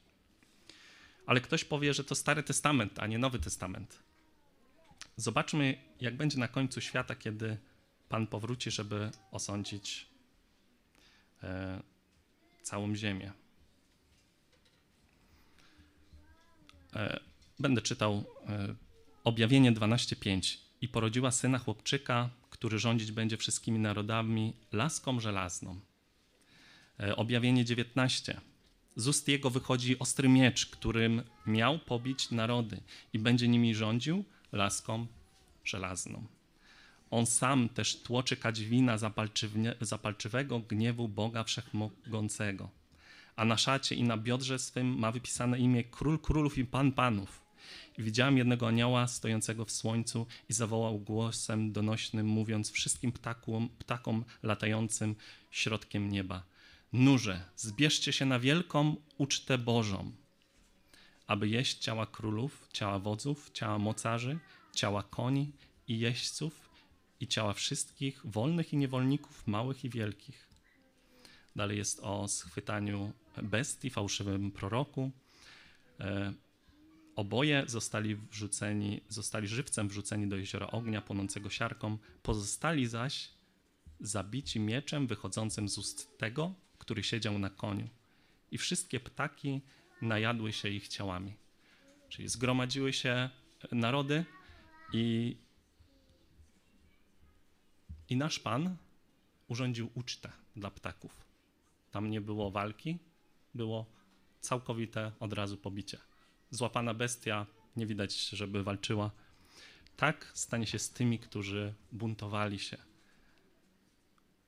Ale 1.25 1.41
ktoś 1.41 1.63
powie, 1.63 1.93
że 1.93 2.03
to 2.03 2.15
Stary 2.15 2.43
Testament, 2.43 2.99
a 2.99 3.07
nie 3.07 3.17
Nowy 3.19 3.39
Testament. 3.39 4.03
Zobaczmy, 5.17 5.77
jak 6.01 6.17
będzie 6.17 6.39
na 6.39 6.47
końcu 6.47 6.81
świata, 6.81 7.15
kiedy 7.15 7.57
Pan 8.09 8.27
powróci, 8.27 8.71
żeby 8.71 9.11
osądzić 9.31 10.12
całą 12.61 12.95
ziemię. 12.95 13.33
E, 16.95 17.19
będę 17.59 17.81
czytał 17.81 18.23
e, 18.47 18.75
objawienie 19.23 19.71
12:5. 19.71 20.57
I 20.81 20.87
porodziła 20.87 21.31
syna 21.31 21.59
chłopczyka, 21.59 22.29
który 22.49 22.79
rządzić 22.79 23.11
będzie 23.11 23.37
wszystkimi 23.37 23.79
narodami 23.79 24.53
laską 24.71 25.19
żelazną. 25.19 25.79
E, 26.99 27.15
objawienie 27.15 27.65
19. 27.65 28.41
Z 28.95 29.07
ust 29.07 29.27
jego 29.27 29.49
wychodzi 29.49 29.99
ostry 29.99 30.29
miecz, 30.29 30.65
którym 30.65 31.23
miał 31.45 31.79
pobić 31.79 32.31
narody 32.31 32.81
i 33.13 33.19
będzie 33.19 33.47
nimi 33.47 33.75
rządził 33.75 34.25
laską 34.51 35.07
żelazną. 35.63 36.27
On 37.13 37.25
sam 37.25 37.69
też 37.69 38.01
tłoczy 38.01 38.37
kadźwina 38.37 38.97
zapalczywego 39.81 40.59
gniewu 40.59 41.07
Boga 41.07 41.43
Wszechmogącego 41.43 42.69
a 43.35 43.45
na 43.45 43.57
szacie 43.57 43.95
i 43.95 44.03
na 44.03 44.17
biodrze 44.17 44.59
swym 44.59 44.99
ma 44.99 45.11
wypisane 45.11 45.59
imię 45.59 45.83
Król 45.83 46.19
Królów 46.19 46.57
i 46.57 46.65
Pan 46.65 46.91
Panów. 46.91 47.43
I 47.97 48.03
widziałem 48.03 48.37
jednego 48.37 48.67
anioła 48.67 49.07
stojącego 49.07 49.65
w 49.65 49.71
słońcu 49.71 50.25
i 50.49 50.53
zawołał 50.53 50.99
głosem 50.99 51.71
donośnym, 51.71 52.27
mówiąc 52.27 52.71
wszystkim 52.71 53.11
ptakom, 53.11 53.69
ptakom 53.79 54.25
latającym 54.43 55.15
środkiem 55.51 56.11
nieba. 56.11 56.43
Nurze, 56.93 57.45
zbierzcie 57.55 58.13
się 58.13 58.25
na 58.25 58.39
wielką 58.39 58.95
ucztę 59.17 59.57
Bożą, 59.57 60.11
aby 61.27 61.47
jeść 61.47 61.77
ciała 61.77 62.05
królów, 62.05 62.67
ciała 62.73 62.99
wodzów, 62.99 63.51
ciała 63.53 63.79
mocarzy, 63.79 64.39
ciała 64.73 65.03
koni 65.03 65.51
i 65.87 65.99
jeźdźców 65.99 66.62
i 67.19 67.27
ciała 67.27 67.53
wszystkich 67.53 68.21
wolnych 68.25 68.73
i 68.73 68.77
niewolników, 68.77 69.47
małych 69.47 69.85
i 69.85 69.89
wielkich. 69.89 70.49
Dalej 71.55 71.77
jest 71.77 71.99
o 71.99 72.27
schwytaniu 72.27 73.13
bestii, 73.43 73.89
fałszywym 73.89 74.51
proroku. 74.51 75.11
E, 75.99 76.33
oboje 77.15 77.63
zostali 77.67 78.15
wrzuceni, 78.15 79.01
zostali 79.09 79.47
żywcem 79.47 79.89
wrzuceni 79.89 80.27
do 80.27 80.37
jeziora 80.37 80.67
ognia 80.67 81.01
płonącego 81.01 81.49
siarką, 81.49 81.97
pozostali 82.23 82.87
zaś 82.87 83.29
zabici 83.99 84.59
mieczem 84.59 85.07
wychodzącym 85.07 85.69
z 85.69 85.77
ust 85.77 86.17
tego, 86.17 86.53
który 86.77 87.03
siedział 87.03 87.39
na 87.39 87.49
koniu. 87.49 87.89
I 88.51 88.57
wszystkie 88.57 88.99
ptaki 88.99 89.61
najadły 90.01 90.53
się 90.53 90.69
ich 90.69 90.87
ciałami. 90.87 91.33
Czyli 92.09 92.27
zgromadziły 92.27 92.93
się 92.93 93.29
narody 93.71 94.25
i, 94.93 95.37
i 98.13 98.17
nasz 98.17 98.39
Pan 98.39 98.77
urządził 99.47 99.89
ucztę 99.93 100.31
dla 100.55 100.71
ptaków. 100.71 101.25
Tam 101.91 102.09
nie 102.09 102.21
było 102.21 102.51
walki, 102.51 102.97
było 103.55 103.85
całkowite 104.41 105.11
od 105.19 105.33
razu 105.33 105.57
pobicie. 105.57 105.97
Złapana 106.51 106.93
bestia, 106.93 107.45
nie 107.75 107.85
widać, 107.85 108.29
żeby 108.29 108.63
walczyła. 108.63 109.11
Tak 109.97 110.31
stanie 110.33 110.67
się 110.67 110.79
z 110.79 110.89
tymi, 110.89 111.19
którzy 111.19 111.73
buntowali 111.91 112.59
się. 112.59 112.77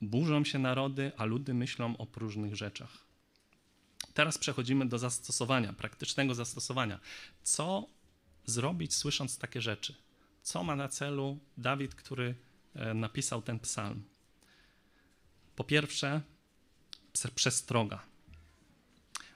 Burzą 0.01 0.43
się 0.43 0.59
narody, 0.59 1.11
a 1.18 1.26
ludy 1.26 1.53
myślą 1.53 1.97
o 1.97 2.05
próżnych 2.05 2.55
rzeczach. 2.55 3.05
Teraz 4.13 4.38
przechodzimy 4.38 4.86
do 4.86 4.99
zastosowania, 4.99 5.74
praktycznego 5.74 6.36
zastosowania. 6.36 6.99
Co 7.43 7.88
zrobić, 8.45 8.93
słysząc 8.93 9.38
takie 9.38 9.61
rzeczy? 9.61 9.95
Co 10.41 10.63
ma 10.63 10.76
na 10.76 10.88
celu 10.88 11.39
Dawid, 11.57 11.95
który 11.95 12.36
napisał 12.95 13.41
ten 13.41 13.59
psalm? 13.59 14.03
Po 15.55 15.63
pierwsze, 15.63 16.21
przestroga 17.36 18.05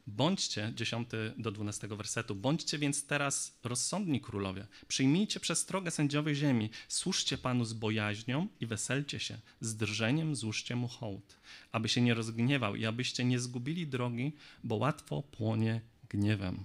Bądźcie, 0.09 0.73
10 0.75 1.09
do 1.37 1.51
12 1.51 1.87
wersetu, 1.87 2.35
bądźcie 2.35 2.77
więc 2.77 3.05
teraz 3.05 3.57
rozsądni 3.63 4.21
królowie. 4.21 4.67
Przyjmijcie 4.87 5.39
przestrogę 5.39 5.91
sędziowej 5.91 6.35
ziemi. 6.35 6.69
Służcie 6.87 7.37
Panu 7.37 7.65
z 7.65 7.73
bojaźnią 7.73 8.47
i 8.61 8.65
weselcie 8.65 9.19
się. 9.19 9.37
Z 9.61 9.75
drżeniem 9.75 10.35
złóżcie 10.35 10.75
mu 10.75 10.87
hołd, 10.87 11.39
aby 11.71 11.89
się 11.89 12.01
nie 12.01 12.13
rozgniewał 12.13 12.75
i 12.75 12.85
abyście 12.85 13.25
nie 13.25 13.39
zgubili 13.39 13.87
drogi, 13.87 14.31
bo 14.63 14.75
łatwo 14.75 15.21
płonie 15.21 15.81
gniewem. 16.09 16.63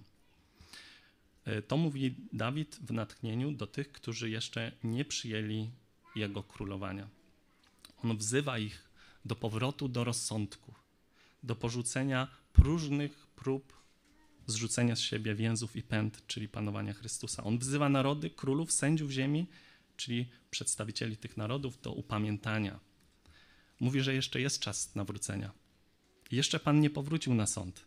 E, 1.44 1.62
to 1.62 1.76
mówi 1.76 2.14
Dawid 2.32 2.78
w 2.82 2.92
natchnieniu 2.92 3.52
do 3.52 3.66
tych, 3.66 3.92
którzy 3.92 4.30
jeszcze 4.30 4.72
nie 4.84 5.04
przyjęli 5.04 5.70
jego 6.16 6.42
królowania. 6.42 7.08
On 8.02 8.16
wzywa 8.16 8.58
ich 8.58 8.88
do 9.24 9.36
powrotu 9.36 9.88
do 9.88 10.04
rozsądku, 10.04 10.74
do 11.42 11.56
porzucenia 11.56 12.28
próżnych 12.52 13.26
prób 13.26 13.84
zrzucenia 14.46 14.96
z 14.96 15.00
siebie 15.00 15.34
więzów 15.34 15.76
i 15.76 15.82
pęd, 15.82 16.26
czyli 16.26 16.48
panowania 16.48 16.92
Chrystusa. 16.92 17.44
On 17.44 17.58
wzywa 17.58 17.88
narody, 17.88 18.30
królów, 18.30 18.72
sędziów 18.72 19.10
ziemi, 19.10 19.46
czyli 19.96 20.28
przedstawicieli 20.50 21.16
tych 21.16 21.36
narodów, 21.36 21.80
do 21.80 21.92
upamiętania. 21.92 22.80
Mówi, 23.80 24.00
że 24.00 24.14
jeszcze 24.14 24.40
jest 24.40 24.60
czas 24.60 24.94
nawrócenia. 24.94 25.52
Jeszcze 26.30 26.60
Pan 26.60 26.80
nie 26.80 26.90
powrócił 26.90 27.34
na 27.34 27.46
sąd. 27.46 27.84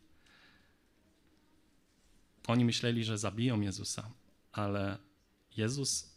Oni 2.48 2.66
myśleli, 2.66 3.04
że 3.04 3.18
zabiją 3.18 3.62
Jezusa, 3.62 4.12
ale 4.52 4.98
Jezus 5.58 6.17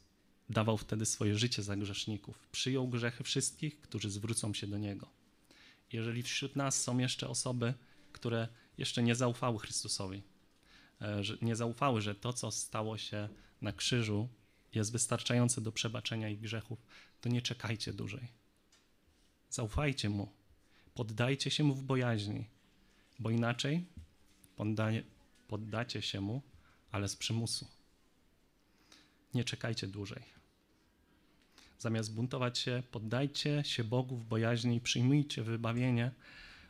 dawał 0.51 0.77
wtedy 0.77 1.07
swoje 1.07 1.39
życie 1.39 1.63
za 1.63 1.77
grzeszników. 1.77 2.49
Przyjął 2.53 2.89
grzechy 2.89 3.25
wszystkich, 3.25 3.81
którzy 3.81 4.11
zwrócą 4.11 4.55
się 4.55 4.67
do 4.67 4.79
Niego. 4.79 5.09
Jeżeli 5.93 6.23
wśród 6.23 6.57
nas 6.57 6.83
są 6.83 6.99
jeszcze 6.99 7.29
osoby, 7.29 7.75
które 8.13 8.49
jeszcze 8.79 9.03
nie 9.03 9.15
zaufały 9.15 9.59
Chrystusowi, 9.59 10.23
e, 11.01 11.23
nie 11.43 11.57
zaufały, 11.57 12.01
że 12.01 12.15
to, 12.15 12.33
co 12.33 12.51
stało 12.51 12.99
się 12.99 13.29
na 13.63 13.73
krzyżu, 13.73 14.29
jest 14.75 14.93
wystarczające 14.93 15.61
do 15.61 15.73
przebaczenia 15.73 16.29
ich 16.29 16.41
grzechów, 16.41 16.79
to 17.21 17.29
nie 17.29 17.43
czekajcie 17.43 17.93
dłużej. 17.93 18.29
Zaufajcie 19.51 20.09
Mu, 20.09 20.33
poddajcie 20.95 21.51
się 21.51 21.65
Mu 21.65 21.75
w 21.75 21.83
bojaźni, 21.83 22.45
bo 23.19 23.31
inaczej 23.31 23.87
poddacie 25.49 26.03
się 26.03 26.21
Mu, 26.21 26.43
ale 26.91 27.09
z 27.09 27.17
przymusu. 27.17 27.67
Nie 29.35 29.45
czekajcie 29.45 29.87
dłużej. 29.87 30.40
Zamiast 31.81 32.15
buntować 32.15 32.59
się, 32.59 32.83
poddajcie 32.91 33.63
się 33.65 33.85
Bogu 33.85 34.17
w 34.17 34.25
bojaźni 34.25 34.77
i 34.77 34.81
przyjmujcie 34.81 35.43
wybawienie 35.43 36.11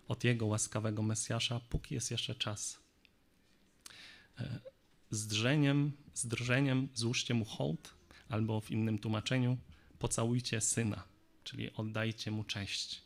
od 0.08 0.24
Jego 0.24 0.46
łaskawego 0.46 1.02
Mesjasza, 1.02 1.60
póki 1.60 1.94
jest 1.94 2.10
jeszcze 2.10 2.34
czas. 2.34 2.78
E, 4.40 4.60
z 5.10 5.26
drżeniem, 5.26 5.92
z 6.14 6.26
drżeniem 6.26 6.88
złóżcie 6.94 7.34
mu 7.34 7.44
hołd, 7.44 7.94
albo 8.28 8.60
w 8.60 8.70
innym 8.70 8.98
tłumaczeniu 8.98 9.58
pocałujcie 9.98 10.60
syna, 10.60 11.04
czyli 11.44 11.72
oddajcie 11.72 12.30
mu 12.30 12.44
cześć. 12.44 13.02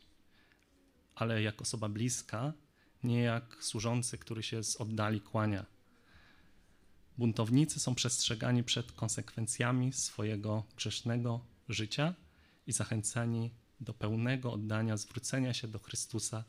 Ale 1.15 1.41
jak 1.41 1.61
osoba 1.61 1.89
bliska, 1.89 2.53
nie 3.03 3.19
jak 3.19 3.57
służący, 3.63 4.17
który 4.17 4.43
się 4.43 4.63
z 4.63 4.75
oddali 4.75 5.21
kłania. 5.21 5.65
Buntownicy 7.17 7.79
są 7.79 7.95
przestrzegani 7.95 8.63
przed 8.63 8.91
konsekwencjami 8.91 9.93
swojego 9.93 10.63
grzesznego 10.75 11.54
życia 11.69 12.13
i 12.67 12.71
zachęcani 12.71 13.51
do 13.79 13.93
pełnego 13.93 14.53
oddania, 14.53 14.97
zwrócenia 14.97 15.53
się 15.53 15.67
do 15.67 15.79
Chrystusa 15.79 16.43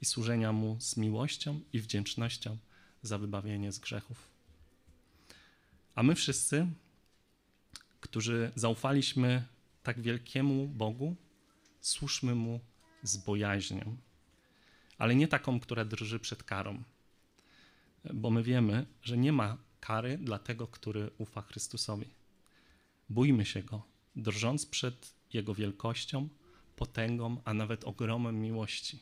i 0.00 0.04
służenia 0.04 0.52
Mu 0.52 0.76
z 0.80 0.96
miłością 0.96 1.60
i 1.72 1.80
wdzięcznością 1.80 2.58
za 3.02 3.18
wybawienie 3.18 3.72
z 3.72 3.78
grzechów. 3.78 4.28
A 5.94 6.02
my 6.02 6.14
wszyscy, 6.14 6.66
którzy 8.00 8.52
zaufaliśmy 8.54 9.44
tak 9.82 10.00
wielkiemu 10.00 10.68
Bogu, 10.68 11.16
służmy 11.80 12.34
Mu 12.34 12.60
z 13.02 13.16
bojaźnią, 13.16 13.96
ale 14.98 15.14
nie 15.14 15.28
taką, 15.28 15.60
która 15.60 15.84
drży 15.84 16.18
przed 16.18 16.42
karą, 16.42 16.82
bo 18.14 18.30
my 18.30 18.42
wiemy, 18.42 18.86
że 19.02 19.16
nie 19.16 19.32
ma 19.32 19.58
kary 19.80 20.18
dla 20.18 20.38
tego, 20.38 20.66
który 20.66 21.10
ufa 21.18 21.42
Chrystusowi. 21.42 22.06
Bójmy 23.08 23.44
się 23.46 23.62
Go, 23.62 23.82
drżąc 24.16 24.66
przed 24.66 25.14
Jego 25.32 25.54
wielkością, 25.54 26.28
potęgą, 26.76 27.40
a 27.44 27.54
nawet 27.54 27.84
ogromem 27.84 28.40
miłości 28.40 28.98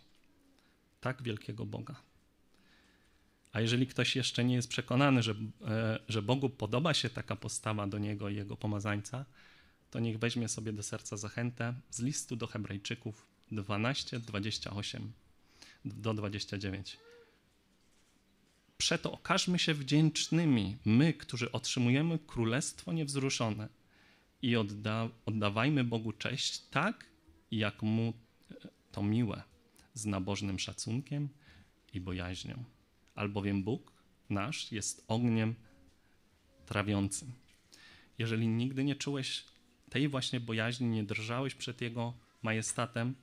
tak 1.01 1.23
wielkiego 1.23 1.67
Boga. 1.67 1.95
A 3.53 3.61
jeżeli 3.61 3.87
ktoś 3.87 4.17
jeszcze 4.17 4.45
nie 4.45 4.55
jest 4.55 4.69
przekonany, 4.69 5.23
że, 5.23 5.35
e, 5.67 5.99
że 6.09 6.23
Bogu 6.23 6.51
podoba 6.51 6.95
się 6.95 7.11
taka 7.11 7.37
postawa 7.37 7.87
do 7.87 7.99
niego 7.99 8.29
i 8.29 8.37
jego 8.37 8.57
pomazańca, 8.57 9.25
to 9.91 10.01
niech 10.01 10.19
weźmie 10.19 10.49
sobie 10.49 10.73
do 10.73 10.83
serca 10.83 11.17
zachętę 11.17 11.75
z 11.91 12.01
listu 12.01 12.37
do 12.37 12.47
Hebrajczyków 12.47 13.27
12, 13.53 14.21
28 14.21 15.13
do 15.85 16.15
29. 16.15 16.97
Przeto 18.79 19.13
okażmy 19.13 19.59
się 19.59 19.75
wdzięcznymi, 19.75 20.77
my, 20.85 21.13
którzy 21.13 21.53
otrzymujemy 21.53 22.19
królestwo 22.19 22.93
niewzruszone 22.93 23.69
i 24.45 24.57
odda, 24.57 25.09
oddawajmy 25.27 25.85
Bogu 25.85 26.13
cześć 26.13 26.59
tak, 26.59 27.07
jak 27.51 27.83
mu 27.83 28.13
to 28.93 29.03
miłe 29.03 29.43
z 29.95 30.07
nabożnym 30.07 30.59
szacunkiem 30.59 31.29
i 31.93 32.01
bojaźnią, 32.01 32.65
albowiem 33.15 33.63
Bóg 33.63 33.93
nasz 34.31 34.73
jest 34.73 35.05
ogniem 35.09 35.55
trawiącym. 36.67 37.33
Jeżeli 38.19 38.49
nigdy 38.49 38.85
nie 38.85 38.97
czułeś 38.97 39.45
tej 39.91 40.09
właśnie 40.09 40.41
bojaźni, 40.41 40.87
nie 40.87 41.05
drżałeś 41.05 41.55
przed 41.55 41.81
Jego 41.81 42.15
majestatem, 42.43 43.15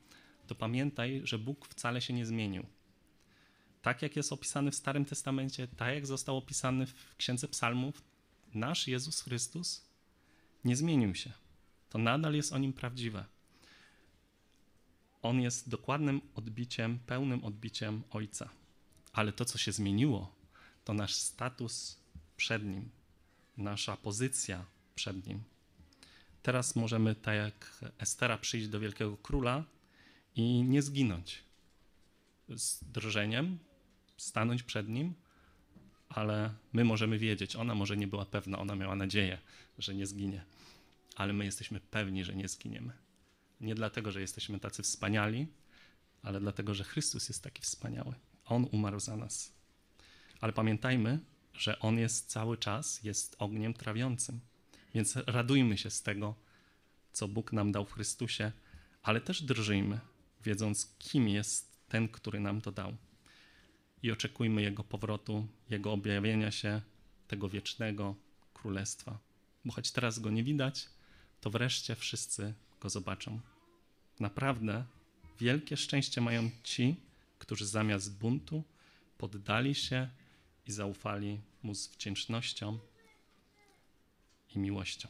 to 0.47 0.55
pamiętaj, 0.55 1.21
że 1.23 1.39
Bóg 1.39 1.67
wcale 1.67 2.01
się 2.01 2.13
nie 2.13 2.25
zmienił. 2.25 2.65
Tak 3.81 4.01
jak 4.01 4.15
jest 4.15 4.33
opisany 4.33 4.71
w 4.71 4.75
Starym 4.75 5.05
Testamencie, 5.05 5.67
tak 5.67 5.93
jak 5.95 6.05
został 6.05 6.37
opisany 6.37 6.85
w 6.85 7.15
Księdze 7.17 7.47
Psalmów, 7.47 8.03
nasz 8.53 8.87
Jezus 8.87 9.21
Chrystus 9.21 9.90
nie 10.65 10.75
zmienił 10.75 11.15
się. 11.15 11.31
To 11.89 11.97
nadal 11.97 12.33
jest 12.33 12.53
o 12.53 12.57
nim 12.57 12.73
prawdziwe. 12.73 13.25
On 15.21 15.41
jest 15.41 15.69
dokładnym 15.69 16.21
odbiciem, 16.35 16.99
pełnym 16.99 17.43
odbiciem 17.43 18.03
Ojca. 18.09 18.49
Ale 19.13 19.33
to, 19.33 19.45
co 19.45 19.57
się 19.57 19.71
zmieniło, 19.71 20.35
to 20.83 20.93
nasz 20.93 21.15
status 21.15 21.99
przed 22.37 22.63
Nim, 22.63 22.89
nasza 23.57 23.97
pozycja 23.97 24.65
przed 24.95 25.27
Nim. 25.27 25.43
Teraz 26.41 26.75
możemy, 26.75 27.15
tak 27.15 27.35
jak 27.35 27.85
Estera, 27.97 28.37
przyjść 28.37 28.67
do 28.67 28.79
Wielkiego 28.79 29.17
Króla 29.17 29.63
i 30.35 30.63
nie 30.63 30.81
zginąć. 30.81 31.43
Z 32.49 32.83
drżeniem 32.83 33.59
stanąć 34.17 34.63
przed 34.63 34.89
Nim, 34.89 35.13
ale 36.15 36.53
my 36.73 36.83
możemy 36.83 37.17
wiedzieć, 37.17 37.55
ona 37.55 37.75
może 37.75 37.97
nie 37.97 38.07
była 38.07 38.25
pewna, 38.25 38.59
ona 38.59 38.75
miała 38.75 38.95
nadzieję, 38.95 39.37
że 39.77 39.95
nie 39.95 40.07
zginie, 40.07 40.45
ale 41.15 41.33
my 41.33 41.45
jesteśmy 41.45 41.79
pewni, 41.79 42.23
że 42.23 42.35
nie 42.35 42.47
zginiemy. 42.47 42.93
Nie 43.61 43.75
dlatego, 43.75 44.11
że 44.11 44.21
jesteśmy 44.21 44.59
tacy 44.59 44.83
wspaniali, 44.83 45.47
ale 46.23 46.39
dlatego, 46.39 46.73
że 46.73 46.83
Chrystus 46.83 47.29
jest 47.29 47.43
taki 47.43 47.61
wspaniały. 47.61 48.13
On 48.45 48.67
umarł 48.71 48.99
za 48.99 49.17
nas. 49.17 49.53
Ale 50.41 50.53
pamiętajmy, 50.53 51.19
że 51.53 51.79
On 51.79 51.97
jest 51.97 52.29
cały 52.29 52.57
czas, 52.57 53.03
jest 53.03 53.35
ogniem 53.39 53.73
trawiącym. 53.73 54.39
Więc 54.95 55.15
radujmy 55.15 55.77
się 55.77 55.89
z 55.89 56.01
tego, 56.01 56.35
co 57.11 57.27
Bóg 57.27 57.53
nam 57.53 57.71
dał 57.71 57.85
w 57.85 57.93
Chrystusie, 57.93 58.51
ale 59.03 59.21
też 59.21 59.43
drżyjmy, 59.43 59.99
wiedząc, 60.43 60.95
kim 60.99 61.29
jest 61.29 61.87
ten, 61.89 62.07
który 62.07 62.39
nam 62.39 62.61
to 62.61 62.71
dał. 62.71 62.97
I 64.03 64.11
oczekujmy 64.11 64.61
Jego 64.61 64.83
powrotu, 64.83 65.47
Jego 65.69 65.91
objawienia 65.91 66.51
się, 66.51 66.81
tego 67.27 67.49
wiecznego 67.49 68.15
królestwa. 68.53 69.19
Bo 69.65 69.73
choć 69.73 69.91
teraz 69.91 70.19
go 70.19 70.31
nie 70.31 70.43
widać, 70.43 70.89
to 71.41 71.49
wreszcie 71.49 71.95
wszyscy 71.95 72.53
go 72.81 72.89
zobaczą. 72.89 73.39
Naprawdę 74.19 74.85
wielkie 75.39 75.77
szczęście 75.77 76.21
mają 76.21 76.49
ci, 76.63 76.95
którzy 77.39 77.65
zamiast 77.65 78.17
buntu 78.17 78.63
poddali 79.17 79.75
się 79.75 80.09
i 80.67 80.71
zaufali 80.71 81.41
mu 81.63 81.75
z 81.75 81.87
wdzięcznością 81.87 82.79
i 84.55 84.59
miłością. 84.59 85.09